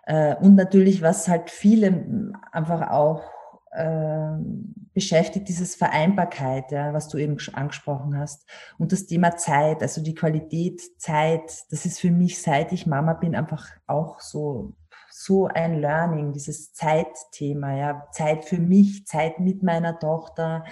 [0.03, 3.23] äh, und natürlich, was halt viele einfach auch
[4.93, 8.47] beschäftigt, dieses Vereinbarkeit, ja, was du eben angesprochen hast.
[8.77, 13.13] Und das Thema Zeit, also die Qualität Zeit, das ist für mich, seit ich Mama
[13.13, 14.75] bin, einfach auch so,
[15.09, 20.65] so ein Learning, dieses Zeitthema, ja, Zeit für mich, Zeit mit meiner Tochter,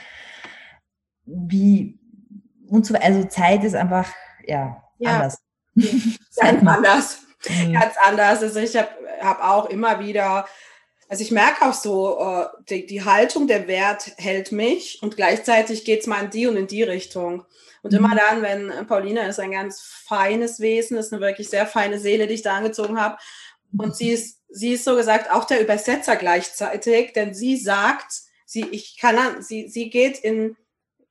[1.25, 1.99] wie,
[2.67, 4.11] und so, also Zeit ist einfach,
[4.45, 5.15] ja, ja.
[5.15, 5.41] anders.
[6.39, 7.23] Ganz anders.
[7.49, 7.73] Mhm.
[7.73, 8.43] Ganz anders.
[8.43, 8.89] Also ich habe
[9.21, 10.45] hab auch immer wieder
[11.11, 15.83] also ich merke auch so, äh, die, die, Haltung, der Wert hält mich und gleichzeitig
[15.83, 17.43] geht es mal in die und in die Richtung.
[17.81, 17.97] Und mhm.
[17.97, 22.27] immer dann, wenn Paulina ist ein ganz feines Wesen, ist eine wirklich sehr feine Seele,
[22.27, 23.17] die ich da angezogen habe.
[23.77, 28.13] Und sie ist, sie ist so gesagt auch der Übersetzer gleichzeitig, denn sie sagt,
[28.45, 30.55] sie, ich kann, sie, sie geht in,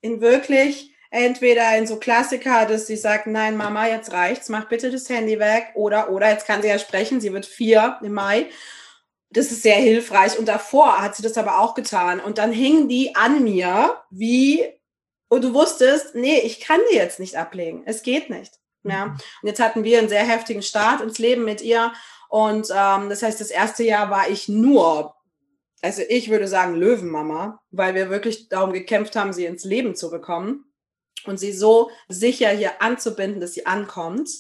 [0.01, 4.91] in wirklich entweder in so Klassiker, dass sie sagt, nein, Mama, jetzt reicht's, mach bitte
[4.91, 8.47] das Handy weg, oder, oder, jetzt kann sie ja sprechen, sie wird vier im Mai
[9.31, 10.39] das ist sehr hilfreich.
[10.39, 12.21] Und davor hat sie das aber auch getan.
[12.21, 14.65] Und dann hingen die an mir, wie,
[15.29, 17.83] und du wusstest, nee, ich kann die jetzt nicht ablegen.
[17.87, 18.55] Es geht nicht.
[18.83, 19.07] Ja.
[19.07, 19.13] Mhm.
[19.43, 21.93] Und jetzt hatten wir einen sehr heftigen Start ins Leben mit ihr.
[22.29, 25.15] Und ähm, das heißt, das erste Jahr war ich nur,
[25.83, 30.11] also ich würde sagen Löwenmama, weil wir wirklich darum gekämpft haben, sie ins Leben zu
[30.11, 30.73] bekommen
[31.25, 34.31] und sie so sicher hier anzubinden, dass sie ankommt.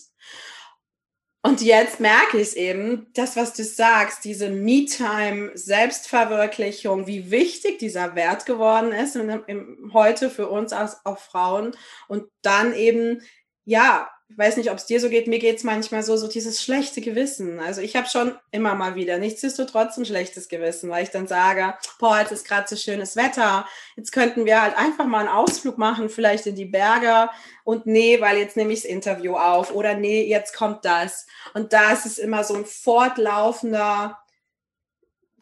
[1.42, 7.78] Und jetzt merke ich es eben, das, was du sagst, diese Me-Time, Selbstverwirklichung, wie wichtig
[7.78, 11.74] dieser Wert geworden ist in, in, heute für uns als auch Frauen.
[12.08, 13.22] Und dann eben,
[13.64, 16.28] ja, ich weiß nicht, ob es dir so geht, mir geht es manchmal so, so
[16.28, 17.58] dieses schlechte Gewissen.
[17.58, 21.74] Also ich habe schon immer mal wieder, nichtsdestotrotz ein schlechtes Gewissen, weil ich dann sage,
[21.98, 23.66] boah, jetzt ist gerade so schönes Wetter,
[23.96, 27.28] jetzt könnten wir halt einfach mal einen Ausflug machen, vielleicht in die Berge
[27.64, 31.26] und nee, weil jetzt nehme ich das Interview auf oder nee, jetzt kommt das.
[31.54, 34.16] Und da ist es immer so ein fortlaufender,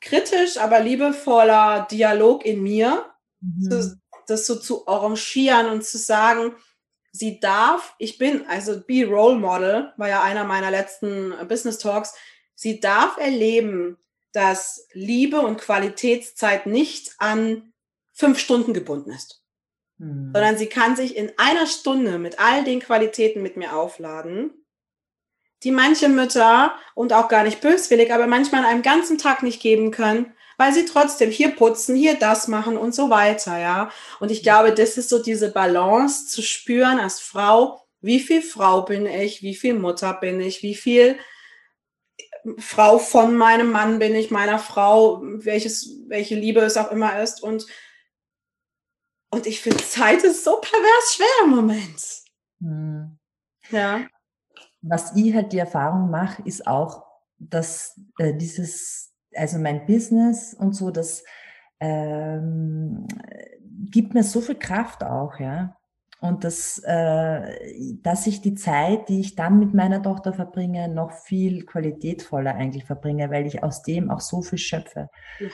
[0.00, 3.04] kritisch, aber liebevoller Dialog in mir,
[3.40, 4.00] mhm.
[4.26, 6.54] das so zu arrangieren und zu sagen,
[7.18, 12.14] sie darf, ich bin, also Be Role Model, war ja einer meiner letzten Business Talks,
[12.54, 13.98] sie darf erleben,
[14.32, 17.72] dass Liebe und Qualitätszeit nicht an
[18.12, 19.42] fünf Stunden gebunden ist,
[19.98, 20.30] hm.
[20.32, 24.50] sondern sie kann sich in einer Stunde mit all den Qualitäten mit mir aufladen,
[25.64, 29.60] die manche Mütter und auch gar nicht böswillig, aber manchmal an einem ganzen Tag nicht
[29.60, 33.90] geben können, weil sie trotzdem hier putzen, hier das machen und so weiter, ja.
[34.20, 38.82] Und ich glaube, das ist so diese Balance zu spüren als Frau, wie viel Frau
[38.82, 41.18] bin ich, wie viel Mutter bin ich, wie viel
[42.58, 47.42] Frau von meinem Mann bin ich, meiner Frau, welches, welche Liebe es auch immer ist
[47.42, 47.66] und
[49.30, 52.02] Und ich finde, Zeit ist so pervers schwer im Moment.
[52.60, 53.18] Hm.
[53.70, 54.06] Ja.
[54.80, 57.04] Was ich halt die Erfahrung mache, ist auch,
[57.38, 61.24] dass äh, dieses, also mein Business und so, das
[61.80, 63.06] ähm,
[63.90, 65.76] gibt mir so viel Kraft auch, ja.
[66.20, 71.12] Und das, äh, dass ich die Zeit, die ich dann mit meiner Tochter verbringe, noch
[71.12, 75.08] viel qualitätvoller eigentlich verbringe, weil ich aus dem auch so viel schöpfe.
[75.38, 75.48] Ja.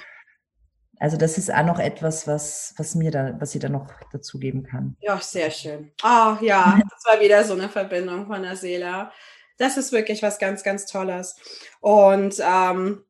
[0.99, 4.63] Also das ist auch noch etwas, was, was mir da, was ich da noch dazugeben
[4.63, 4.97] kann.
[5.01, 5.93] Ja, sehr schön.
[6.03, 9.11] Oh ja, das war wieder so eine Verbindung von der Seele.
[9.59, 11.37] Das ist wirklich was ganz, ganz Tolles.
[11.81, 13.05] Und ähm,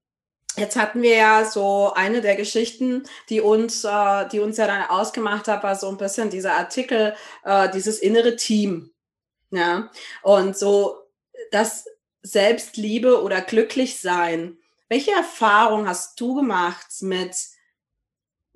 [0.56, 4.88] Jetzt hatten wir ja so eine der Geschichten, die uns, äh, die uns ja dann
[4.88, 8.92] ausgemacht hat, war so ein bisschen dieser Artikel, äh, dieses innere Team.
[9.50, 9.90] Ja,
[10.22, 11.04] und so
[11.50, 11.86] das
[12.22, 14.58] Selbstliebe oder glücklich sein.
[14.88, 17.36] Welche Erfahrung hast du gemacht mit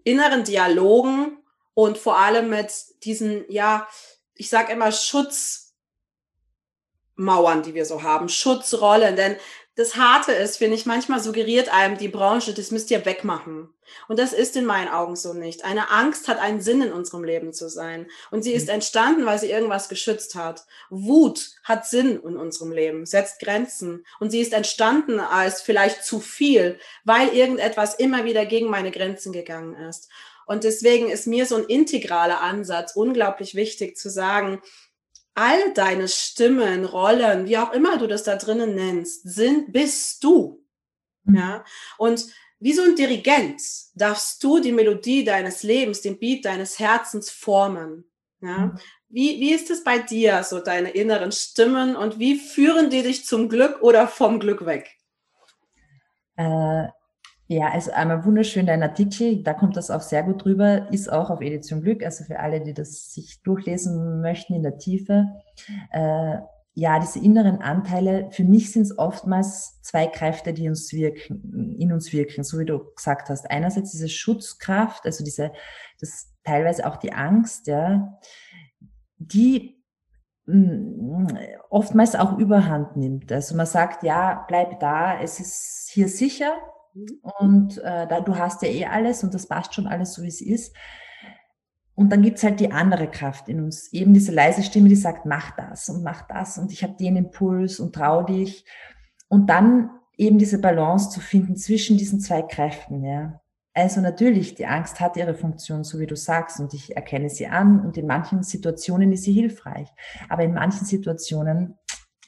[0.05, 1.39] inneren Dialogen
[1.75, 2.73] und vor allem mit
[3.05, 3.87] diesen, ja,
[4.35, 5.73] ich sage immer Schutzmauern,
[7.63, 9.37] die wir so haben, Schutzrollen, denn
[9.79, 13.69] das Harte ist, finde ich, manchmal suggeriert einem die Branche, das müsst ihr wegmachen.
[14.09, 15.65] Und das ist in meinen Augen so nicht.
[15.65, 18.09] Eine Angst hat einen Sinn in unserem Leben zu sein.
[18.33, 18.75] Und sie ist mhm.
[18.75, 20.67] entstanden, weil sie irgendwas geschützt hat.
[20.91, 24.05] Wut hat Sinn in unserem Leben, setzt Grenzen.
[24.19, 29.33] Und sie ist entstanden als vielleicht zu viel, weil irgendetwas immer wieder gegen meine Grenzen
[29.33, 30.09] gegangen ist.
[30.45, 34.61] Und deswegen ist mir so ein integraler Ansatz unglaublich wichtig zu sagen,
[35.39, 40.65] all deine Stimmen, Rollen, wie auch immer du das da drinnen nennst, sind, bist du.
[41.25, 41.37] Mhm.
[41.37, 41.65] Ja.
[41.97, 42.27] Und
[42.59, 43.63] wie so ein Dirigent
[43.95, 48.05] darfst du die Melodie deines Lebens, den Beat deines Herzens formen.
[48.41, 48.59] Ja.
[48.59, 48.79] Mhm.
[49.11, 53.25] Wie, wie ist es bei dir, so deine inneren Stimmen und wie führen die dich
[53.25, 54.99] zum Glück oder vom Glück weg?
[56.37, 56.89] Äh,
[57.51, 61.31] ja, also einmal wunderschön dein Artikel, da kommt das auch sehr gut drüber, ist auch
[61.31, 65.29] auf Edition Glück, also für alle, die das sich durchlesen möchten in der Tiefe.
[65.91, 66.37] Äh,
[66.75, 71.91] ja, diese inneren Anteile, für mich sind es oftmals zwei Kräfte, die uns wirken, in
[71.91, 73.51] uns wirken, so wie du gesagt hast.
[73.51, 75.51] Einerseits diese Schutzkraft, also diese,
[76.01, 78.19] das teilweise auch die Angst, ja,
[79.17, 79.83] die
[80.45, 81.29] mm,
[81.71, 83.33] oftmals auch überhand nimmt.
[83.33, 86.53] Also man sagt, ja, bleib da, es ist hier sicher,
[87.39, 90.29] und äh, da, du hast ja eh alles und das passt schon alles so, wie
[90.29, 90.75] es ist.
[91.95, 95.27] Und dann gibt's halt die andere Kraft in uns, eben diese leise Stimme, die sagt,
[95.27, 98.65] mach das und mach das und ich habe den Impuls und trau dich.
[99.29, 103.05] Und dann eben diese Balance zu finden zwischen diesen zwei Kräften.
[103.05, 103.41] Ja.
[103.75, 107.47] Also natürlich, die Angst hat ihre Funktion, so wie du sagst, und ich erkenne sie
[107.47, 109.89] an und in manchen Situationen ist sie hilfreich,
[110.29, 111.79] aber in manchen Situationen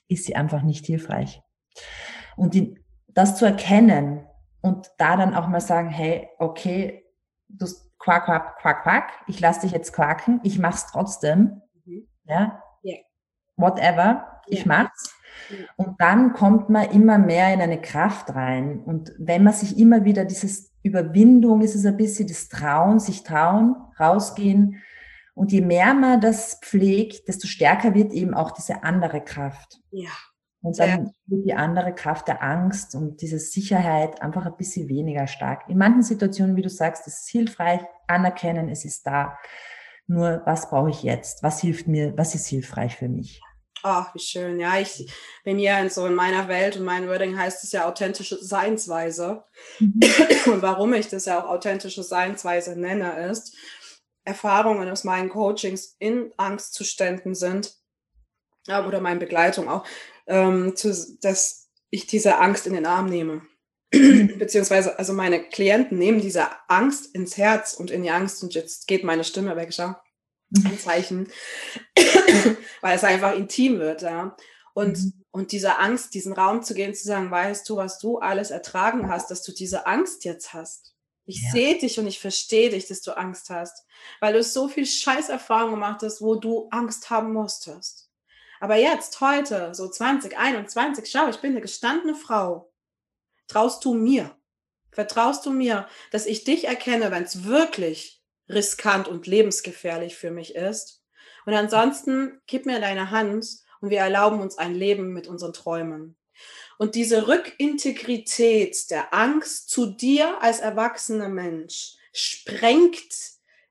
[0.08, 1.42] ist sie einfach nicht hilfreich.
[2.36, 2.78] Und in,
[3.08, 4.24] das zu erkennen,
[4.62, 7.04] und da dann auch mal sagen, hey, okay,
[7.48, 7.66] du
[7.98, 12.08] quack, quack, quack, quack, ich lasse dich jetzt quaken, ich mach's trotzdem, mhm.
[12.24, 12.98] ja, yeah.
[13.56, 14.82] whatever, ich yeah.
[14.82, 15.14] mach's.
[15.76, 18.80] Und dann kommt man immer mehr in eine Kraft rein.
[18.84, 23.22] Und wenn man sich immer wieder dieses Überwindung ist es ein bisschen das Trauen, sich
[23.22, 24.82] trauen, rausgehen.
[25.34, 29.80] Und je mehr man das pflegt, desto stärker wird eben auch diese andere Kraft.
[29.90, 30.10] Ja.
[30.62, 31.10] Und dann ja.
[31.26, 35.68] wird die andere Kraft der Angst und diese Sicherheit einfach ein bisschen weniger stark.
[35.68, 39.38] In manchen Situationen, wie du sagst, ist es hilfreich, anerkennen, es ist da.
[40.06, 41.42] Nur, was brauche ich jetzt?
[41.42, 42.16] Was hilft mir?
[42.16, 43.40] Was ist hilfreich für mich?
[43.82, 44.60] Ach, wie schön.
[44.60, 45.10] Ja, ich
[45.44, 49.44] bin ja in so in meiner Welt und mein Wording heißt es ja authentische Seinsweise.
[49.78, 50.00] Mhm.
[50.46, 53.56] Und warum ich das ja auch authentische Seinsweise nenne, ist,
[54.24, 57.80] Erfahrungen aus meinen Coachings in Angstzuständen sind,
[58.68, 59.84] oder meine Begleitung auch,
[60.30, 63.42] ähm, zu, dass ich diese Angst in den Arm nehme.
[63.90, 68.86] Beziehungsweise, also meine Klienten nehmen diese Angst ins Herz und in die Angst und jetzt
[68.86, 69.94] geht meine Stimme weg, schau.
[70.64, 71.28] Ein Zeichen,
[72.80, 74.36] weil es einfach intim wird, ja.
[74.74, 75.24] Und, mhm.
[75.30, 79.08] und diese Angst, diesen Raum zu gehen, zu sagen, weißt du, was du alles ertragen
[79.08, 80.94] hast, dass du diese Angst jetzt hast.
[81.24, 81.50] Ich ja.
[81.52, 83.84] sehe dich und ich verstehe dich, dass du Angst hast,
[84.20, 88.09] weil du so viel Scheißerfahrung gemacht hast, wo du Angst haben musstest.
[88.60, 92.70] Aber jetzt, heute, so 2021, schau, ich bin eine gestandene Frau.
[93.48, 94.36] Traust du mir?
[94.92, 100.54] Vertraust du mir, dass ich dich erkenne, wenn es wirklich riskant und lebensgefährlich für mich
[100.54, 101.02] ist?
[101.46, 103.46] Und ansonsten gib mir deine Hand
[103.80, 106.16] und wir erlauben uns ein Leben mit unseren Träumen.
[106.78, 113.14] Und diese Rückintegrität der Angst zu dir als erwachsener Mensch sprengt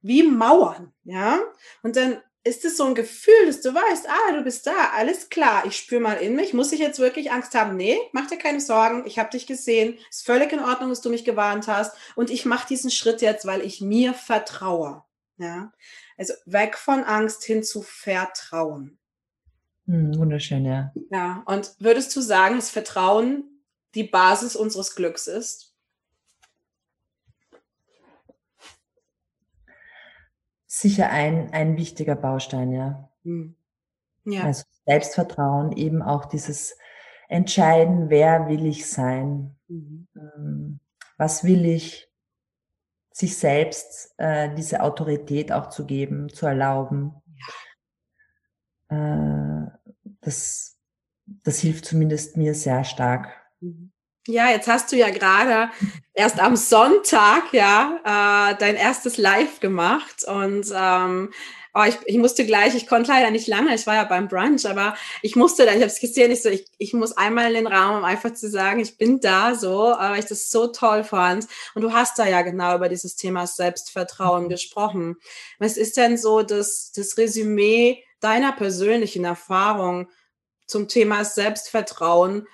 [0.01, 1.39] wie Mauern, ja?
[1.83, 5.29] Und dann ist es so ein Gefühl, dass du weißt, ah, du bist da, alles
[5.29, 7.75] klar, ich spüre mal in mich, muss ich jetzt wirklich Angst haben?
[7.75, 11.09] Nee, mach dir keine Sorgen, ich habe dich gesehen, ist völlig in Ordnung, dass du
[11.09, 15.03] mich gewarnt hast und ich mache diesen Schritt jetzt, weil ich mir vertraue.
[15.37, 15.71] Ja,
[16.17, 18.97] also weg von Angst hin zu Vertrauen.
[19.85, 20.91] Hm, wunderschön, ja.
[21.09, 23.63] Ja, und würdest du sagen, dass Vertrauen
[23.95, 25.68] die Basis unseres Glücks ist?
[30.71, 33.09] Sicher ein, ein wichtiger Baustein, ja.
[33.23, 33.55] Hm.
[34.25, 34.43] ja.
[34.43, 36.77] Also Selbstvertrauen, eben auch dieses
[37.27, 40.07] Entscheiden, wer will ich sein, mhm.
[40.15, 40.79] Ähm,
[41.17, 42.11] was will ich,
[43.11, 47.15] sich selbst äh, diese Autorität auch zu geben, zu erlauben.
[48.89, 49.65] Ja.
[49.65, 49.71] Äh,
[50.21, 50.77] das,
[51.25, 53.29] das hilft zumindest mir sehr stark.
[53.59, 53.91] Mhm.
[54.29, 55.71] Ja, jetzt hast du ja gerade
[56.13, 61.33] erst am Sonntag ja äh, dein erstes Live gemacht und ähm,
[61.73, 64.67] oh, ich, ich musste gleich, ich konnte leider nicht lange, ich war ja beim Brunch,
[64.69, 67.55] aber ich musste dann, ich habe es gesehen, ich so, ich, ich muss einmal in
[67.55, 71.03] den Raum, um einfach zu sagen, ich bin da so, weil ich das so toll
[71.03, 71.47] fand.
[71.73, 74.49] Und du hast da ja genau über dieses Thema Selbstvertrauen mhm.
[74.49, 75.17] gesprochen.
[75.57, 80.07] Was ist denn so das, das Resümee deiner persönlichen Erfahrung
[80.67, 82.47] zum Thema Selbstvertrauen,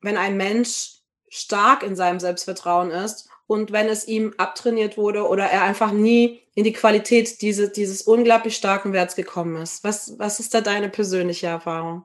[0.00, 0.97] wenn ein Mensch
[1.30, 6.42] stark in seinem Selbstvertrauen ist und wenn es ihm abtrainiert wurde oder er einfach nie
[6.54, 9.84] in die Qualität diese, dieses unglaublich starken Werts gekommen ist.
[9.84, 12.04] Was, was ist da deine persönliche Erfahrung?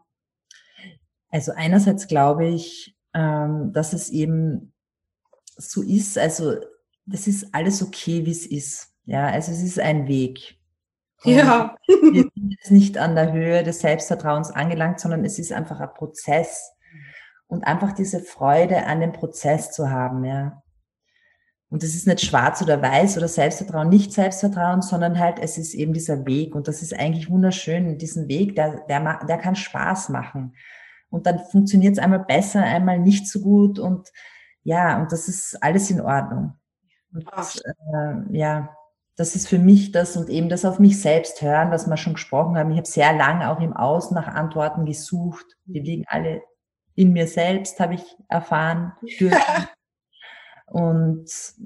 [1.29, 4.73] Also einerseits glaube ich, ähm, dass es eben
[5.57, 6.55] so ist, also
[7.05, 8.93] das ist alles okay, wie es ist.
[9.05, 10.57] Ja, also es ist ein Weg.
[11.23, 11.75] Und ja.
[11.87, 15.93] wir sind jetzt nicht an der Höhe des Selbstvertrauens angelangt, sondern es ist einfach ein
[15.93, 16.72] Prozess.
[17.53, 20.63] Und einfach diese Freude an dem Prozess zu haben, ja.
[21.69, 25.75] Und das ist nicht schwarz oder weiß oder Selbstvertrauen, nicht Selbstvertrauen, sondern halt, es ist
[25.75, 26.55] eben dieser Weg.
[26.55, 27.99] Und das ist eigentlich wunderschön.
[27.99, 30.55] Diesen Weg, der, der, der kann Spaß machen.
[31.11, 33.77] Und dann funktioniert es einmal besser, einmal nicht so gut.
[33.77, 34.11] Und
[34.63, 36.53] ja, und das ist alles in Ordnung.
[37.13, 37.27] Und,
[37.65, 38.75] äh, ja,
[39.15, 42.15] das ist für mich das und eben das auf mich selbst hören, was wir schon
[42.15, 42.71] gesprochen haben.
[42.71, 45.45] Ich habe sehr lange auch im Außen nach Antworten gesucht.
[45.65, 46.41] Die liegen alle
[46.95, 49.37] in mir selbst, habe ich erfahren dürfen.
[50.67, 51.57] Und es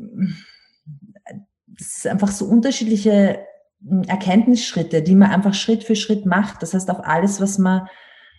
[1.80, 3.46] ist einfach so unterschiedliche
[3.88, 6.62] hm, Erkenntnisschritte, die man einfach Schritt für Schritt macht.
[6.62, 7.88] Das heißt, auch alles, was man,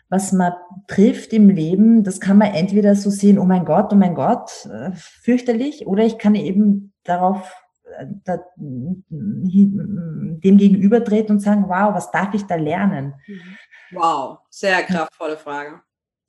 [0.09, 0.53] was man
[0.87, 4.67] trifft im Leben, das kann man entweder so sehen, oh mein Gott, oh mein Gott,
[4.67, 7.55] äh, fürchterlich, oder ich kann eben darauf
[7.97, 13.15] äh, da, hm, dem gegenübertreten und sagen, wow, was darf ich da lernen?
[13.27, 13.57] Mhm.
[13.93, 15.81] Wow, sehr kraftvolle Frage.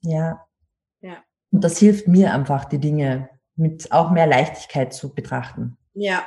[0.01, 0.45] Ja.
[1.51, 5.77] Und das hilft mir einfach, die Dinge mit auch mehr Leichtigkeit zu betrachten.
[5.93, 6.25] Ja,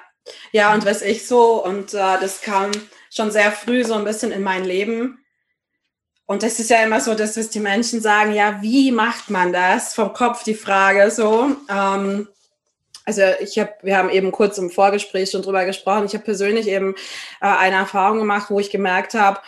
[0.53, 2.71] ja, und was ich so, und äh, das kam
[3.11, 5.19] schon sehr früh so ein bisschen in mein Leben.
[6.27, 9.53] Und das ist ja immer so, dass, dass die Menschen sagen, ja, wie macht man
[9.53, 9.95] das?
[9.95, 11.57] Vom Kopf die Frage so.
[11.69, 12.29] Ähm,
[13.05, 16.07] also ich habe, wir haben eben kurz im Vorgespräch schon drüber gesprochen.
[16.07, 16.95] Ich habe persönlich eben
[17.41, 19.41] äh, eine Erfahrung gemacht, wo ich gemerkt habe,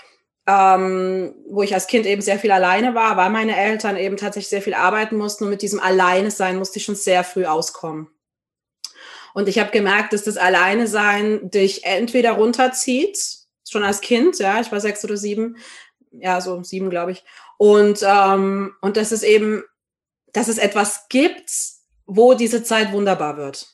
[0.47, 4.51] ähm, wo ich als Kind eben sehr viel alleine war, weil meine Eltern eben tatsächlich
[4.51, 8.09] sehr viel arbeiten mussten und mit diesem Alleine sein musste ich schon sehr früh auskommen.
[9.33, 13.19] Und ich habe gemerkt, dass das Alleine sein dich entweder runterzieht,
[13.69, 15.57] schon als Kind, ja, ich war sechs oder sieben,
[16.13, 17.25] ja, so sieben, glaube ich.
[17.57, 19.65] Und, ähm, und dass es eben,
[20.33, 21.51] dass es etwas gibt,
[22.07, 23.67] wo diese Zeit wunderbar wird.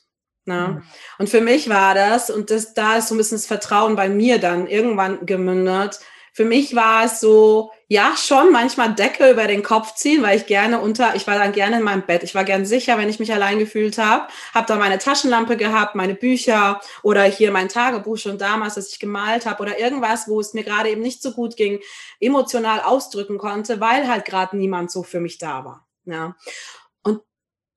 [0.45, 0.67] Na?
[0.67, 0.73] Ne?
[0.73, 0.83] Mhm.
[1.19, 4.09] Und für mich war das, und das, da ist so ein bisschen das Vertrauen bei
[4.09, 5.99] mir dann irgendwann gemündet,
[6.33, 10.45] für mich war es so, ja, schon manchmal Decke über den Kopf ziehen, weil ich
[10.45, 12.23] gerne unter, ich war dann gerne in meinem Bett.
[12.23, 14.31] Ich war gern sicher, wenn ich mich allein gefühlt habe.
[14.53, 18.99] Habe da meine Taschenlampe gehabt, meine Bücher oder hier mein Tagebuch schon damals, dass ich
[18.99, 21.81] gemalt habe oder irgendwas, wo es mir gerade eben nicht so gut ging,
[22.21, 25.85] emotional ausdrücken konnte, weil halt gerade niemand so für mich da war.
[26.05, 26.37] Ja.
[27.03, 27.21] Und,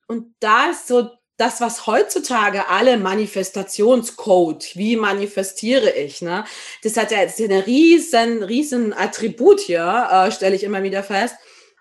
[0.06, 6.44] und da ist so das, was heutzutage alle Manifestationscode, wie manifestiere ich, ne?
[6.82, 11.36] Das hat ja jetzt eine riesen, riesen Attribut hier, äh, stelle ich immer wieder fest.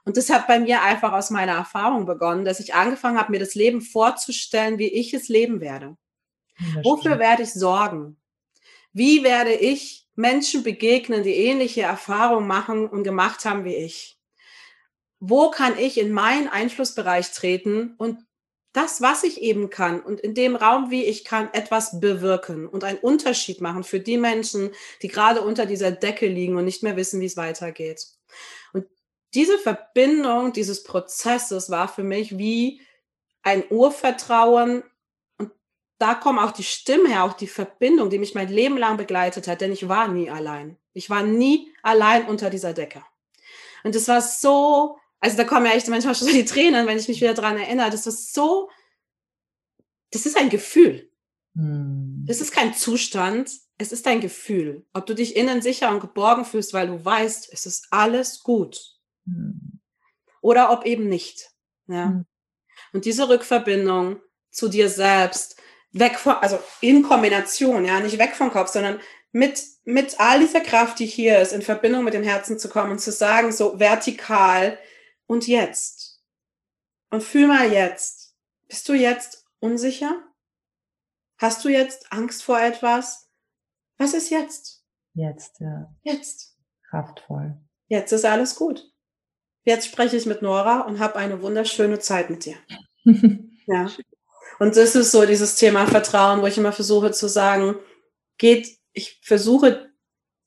[0.06, 3.40] Und das hat bei mir einfach aus meiner Erfahrung begonnen, dass ich angefangen habe, mir
[3.40, 5.98] das Leben vorzustellen, wie ich es leben werde.
[6.84, 8.18] Wofür werde ich sorgen?
[8.92, 14.20] Wie werde ich Menschen begegnen, die ähnliche Erfahrungen machen und gemacht haben wie ich?
[15.20, 18.20] Wo kann ich in meinen Einflussbereich treten und
[18.74, 22.84] das, was ich eben kann und in dem Raum, wie ich kann, etwas bewirken und
[22.84, 24.72] einen Unterschied machen für die Menschen,
[25.04, 28.08] die gerade unter dieser Decke liegen und nicht mehr wissen, wie es weitergeht.
[28.74, 28.88] Und
[29.36, 32.82] diese Verbindung dieses Prozesses war für mich wie
[33.44, 34.84] ein Urvertrauen.
[35.38, 35.52] Und
[36.00, 39.48] da kommt auch die Stimme her, auch die Verbindung, die mich mein Leben lang begleitet
[39.48, 40.78] hat, denn ich war nie allein.
[40.94, 43.04] Ich war nie allein unter dieser Decke.
[43.84, 47.08] Und es war so also da kommen ja echt manchmal schon die Tränen, wenn ich
[47.08, 47.90] mich wieder daran erinnere.
[47.90, 48.70] Das ist so,
[50.12, 51.10] das ist ein Gefühl.
[51.56, 52.26] Hm.
[52.28, 53.50] Das ist kein Zustand.
[53.78, 57.54] es ist dein Gefühl, ob du dich innen sicher und geborgen fühlst, weil du weißt,
[57.54, 58.98] es ist alles gut.
[59.24, 59.80] Mhm.
[60.42, 61.52] Oder ob eben nicht.
[61.88, 62.08] Ja.
[62.08, 62.26] Mhm.
[62.92, 64.20] Und diese Rückverbindung
[64.52, 65.56] zu dir selbst,
[65.94, 69.00] weg von, also in Kombination, ja, nicht weg vom Kopf, sondern
[69.32, 72.92] mit, mit all dieser Kraft, die hier ist, in Verbindung mit dem Herzen zu kommen
[72.92, 74.78] und zu sagen, so vertikal
[75.34, 76.22] und jetzt.
[77.10, 78.36] Und fühl mal jetzt.
[78.68, 80.16] Bist du jetzt unsicher?
[81.38, 83.30] Hast du jetzt Angst vor etwas?
[83.98, 84.86] Was ist jetzt?
[85.14, 85.94] Jetzt, ja.
[86.04, 86.56] Jetzt.
[86.90, 87.58] Kraftvoll.
[87.88, 88.92] Jetzt ist alles gut.
[89.64, 92.56] Jetzt spreche ich mit Nora und habe eine wunderschöne Zeit mit dir.
[93.68, 93.90] ja.
[94.60, 97.76] Und das ist so dieses Thema Vertrauen, wo ich immer versuche zu sagen,
[98.38, 99.92] geht, ich versuche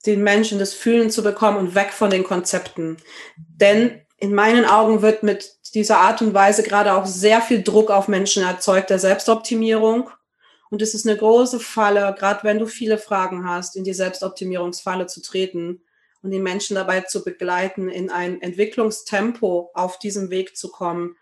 [0.04, 2.98] den Menschen das Fühlen zu bekommen und weg von den Konzepten.
[3.36, 7.90] Denn in meinen Augen wird mit dieser Art und Weise gerade auch sehr viel Druck
[7.90, 10.10] auf Menschen erzeugt, der Selbstoptimierung.
[10.70, 15.06] Und es ist eine große Falle, gerade wenn du viele Fragen hast, in die Selbstoptimierungsfalle
[15.06, 15.82] zu treten
[16.22, 21.16] und die Menschen dabei zu begleiten, in ein Entwicklungstempo auf diesem Weg zu kommen,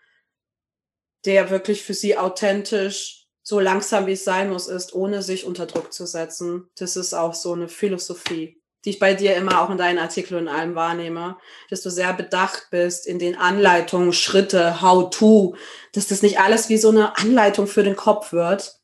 [1.25, 5.67] der wirklich für sie authentisch, so langsam wie es sein muss, ist, ohne sich unter
[5.67, 6.69] Druck zu setzen.
[6.77, 10.47] Das ist auch so eine Philosophie, die ich bei dir immer auch in deinen Artikeln
[10.47, 11.37] und allem wahrnehme,
[11.69, 15.55] dass du sehr bedacht bist in den Anleitungen, Schritte, How-to,
[15.93, 18.79] dass das nicht alles wie so eine Anleitung für den Kopf wird,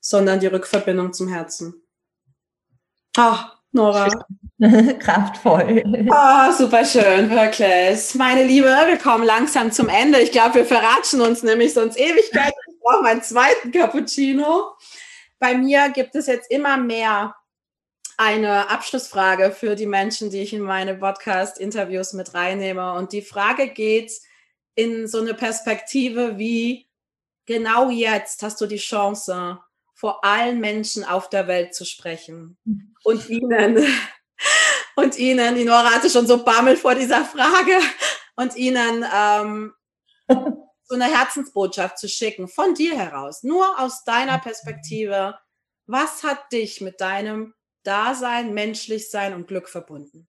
[0.00, 1.82] sondern die Rückverbindung zum Herzen.
[3.16, 4.08] Ah, Nora.
[4.98, 5.82] Kraftvoll.
[6.10, 8.14] Oh, super schön, wirklich.
[8.14, 10.20] Meine Liebe, wir kommen langsam zum Ende.
[10.20, 12.52] Ich glaube, wir verratschen uns nämlich sonst Ewigkeit.
[12.68, 14.76] Ich brauche meinen zweiten Cappuccino.
[15.40, 17.34] Bei mir gibt es jetzt immer mehr
[18.20, 22.92] eine Abschlussfrage für die Menschen, die ich in meine Podcast-Interviews mit reinnehme.
[22.92, 24.12] Und die Frage geht
[24.74, 26.86] in so eine Perspektive wie,
[27.46, 29.58] genau jetzt hast du die Chance,
[29.94, 32.58] vor allen Menschen auf der Welt zu sprechen
[33.04, 33.86] und ihnen,
[34.96, 37.78] und ihnen, die Nora hatte schon so Bammel vor dieser Frage,
[38.36, 39.72] und ihnen ähm,
[40.84, 45.38] so eine Herzensbotschaft zu schicken, von dir heraus, nur aus deiner Perspektive.
[45.86, 50.28] Was hat dich mit deinem Dasein, Menschlichsein und Glück verbunden?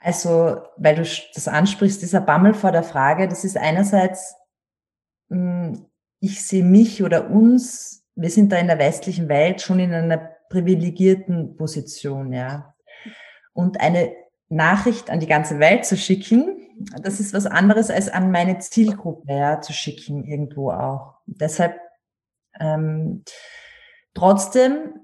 [0.00, 4.36] Also, weil du das ansprichst, dieser Bammel vor der Frage, das ist einerseits
[5.28, 5.86] hm,
[6.20, 10.18] ich sehe mich oder uns, wir sind da in der westlichen Welt schon in einer
[10.48, 12.74] privilegierten Position, ja.
[13.52, 14.12] Und eine
[14.48, 16.54] Nachricht an die ganze Welt zu schicken,
[17.02, 21.16] das ist was anderes als an meine Zielgruppe ja, zu schicken, irgendwo auch.
[21.26, 21.78] Deshalb
[22.58, 23.24] ähm,
[24.18, 24.94] trotzdem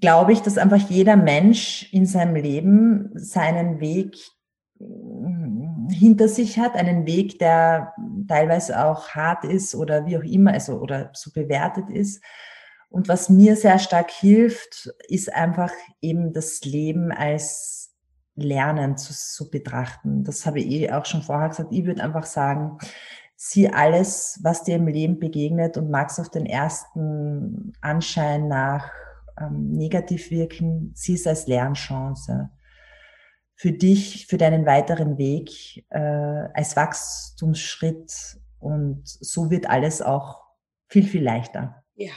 [0.00, 4.16] glaube ich, dass einfach jeder Mensch in seinem Leben seinen Weg
[5.90, 7.94] hinter sich hat, einen Weg, der
[8.28, 12.22] teilweise auch hart ist oder wie auch immer, also oder so bewertet ist.
[12.88, 17.94] Und was mir sehr stark hilft, ist einfach eben das Leben als
[18.34, 20.24] Lernen zu, zu betrachten.
[20.24, 21.72] Das habe ich eh auch schon vorher gesagt.
[21.72, 22.78] Ich würde einfach sagen,
[23.36, 28.90] sieh alles, was dir im Leben begegnet und mag es auf den ersten Anschein nach
[29.38, 32.50] ähm, negativ wirken, sieh es als Lernchance
[33.56, 40.42] für dich, für deinen weiteren Weg äh, als Wachstumsschritt und so wird alles auch
[40.88, 41.82] viel, viel leichter.
[41.94, 42.12] Ja.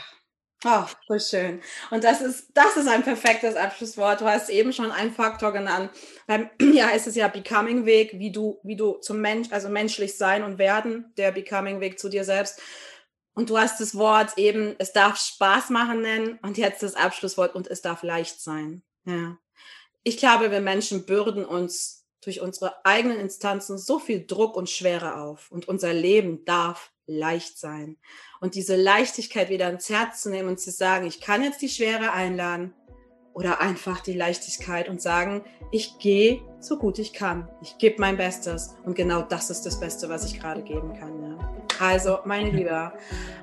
[0.64, 1.62] Oh, so schön.
[1.90, 4.20] Und das ist, das ist ein perfektes Abschlusswort.
[4.20, 5.90] Du hast eben schon einen Faktor genannt.
[6.26, 10.18] Beim, ja, heißt es ja Becoming Weg, wie du, wie du zum Mensch, also menschlich
[10.18, 12.60] sein und werden, der Becoming Weg zu dir selbst.
[13.32, 17.54] Und du hast das Wort eben, es darf Spaß machen nennen und jetzt das Abschlusswort
[17.54, 18.82] und es darf leicht sein.
[19.06, 19.38] Ja
[20.02, 25.16] ich glaube, wir Menschen bürden uns durch unsere eigenen Instanzen so viel Druck und Schwere
[25.16, 25.50] auf.
[25.50, 27.96] Und unser Leben darf leicht sein.
[28.40, 31.68] Und diese Leichtigkeit wieder ins Herz zu nehmen und zu sagen, ich kann jetzt die
[31.68, 32.74] Schwere einladen
[33.40, 37.48] oder einfach die Leichtigkeit und sagen, ich gehe so gut ich kann.
[37.62, 38.76] Ich gebe mein Bestes.
[38.84, 41.22] Und genau das ist das Beste, was ich gerade geben kann.
[41.22, 41.52] Ja.
[41.78, 42.92] Also, meine Liebe,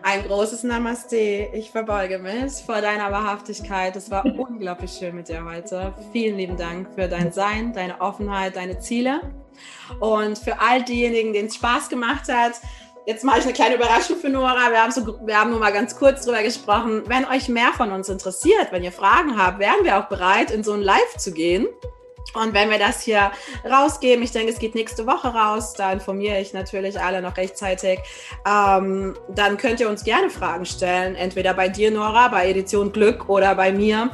[0.03, 1.49] ein großes Namaste.
[1.51, 3.95] Ich verbeuge mich vor deiner Wahrhaftigkeit.
[3.95, 5.95] Es war unglaublich schön mit dir heute.
[6.11, 9.21] Vielen lieben Dank für dein Sein, deine Offenheit, deine Ziele.
[9.99, 12.61] Und für all diejenigen, denen es Spaß gemacht hat,
[13.07, 14.69] Jetzt mache ich eine kleine Überraschung für Nora.
[14.69, 17.03] Wir haben, so, wir haben nur mal ganz kurz drüber gesprochen.
[17.05, 20.61] Wenn euch mehr von uns interessiert, wenn ihr Fragen habt, wären wir auch bereit, in
[20.61, 21.67] so ein Live zu gehen.
[22.33, 23.31] Und wenn wir das hier
[23.63, 27.99] rausgeben, ich denke, es geht nächste Woche raus, da informiere ich natürlich alle noch rechtzeitig,
[28.45, 33.29] ähm, dann könnt ihr uns gerne Fragen stellen, entweder bei dir, Nora, bei Edition Glück
[33.29, 34.11] oder bei mir.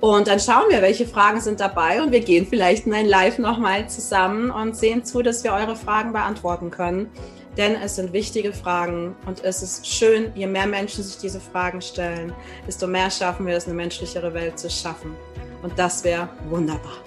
[0.00, 3.38] Und dann schauen wir, welche Fragen sind dabei und wir gehen vielleicht in ein Live
[3.38, 7.10] nochmal zusammen und sehen zu, dass wir eure Fragen beantworten können.
[7.56, 11.80] Denn es sind wichtige Fragen und es ist schön, je mehr Menschen sich diese Fragen
[11.80, 12.32] stellen,
[12.66, 15.16] desto mehr schaffen wir es, eine menschlichere Welt zu schaffen.
[15.62, 16.98] Und das wäre wunderbar.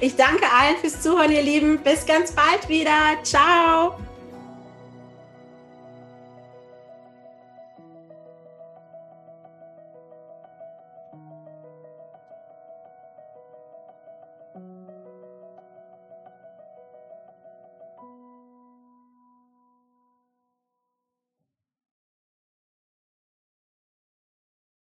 [0.00, 1.78] Ich danke allen fürs Zuhören, ihr Lieben.
[1.78, 3.16] Bis ganz bald wieder.
[3.22, 3.98] Ciao.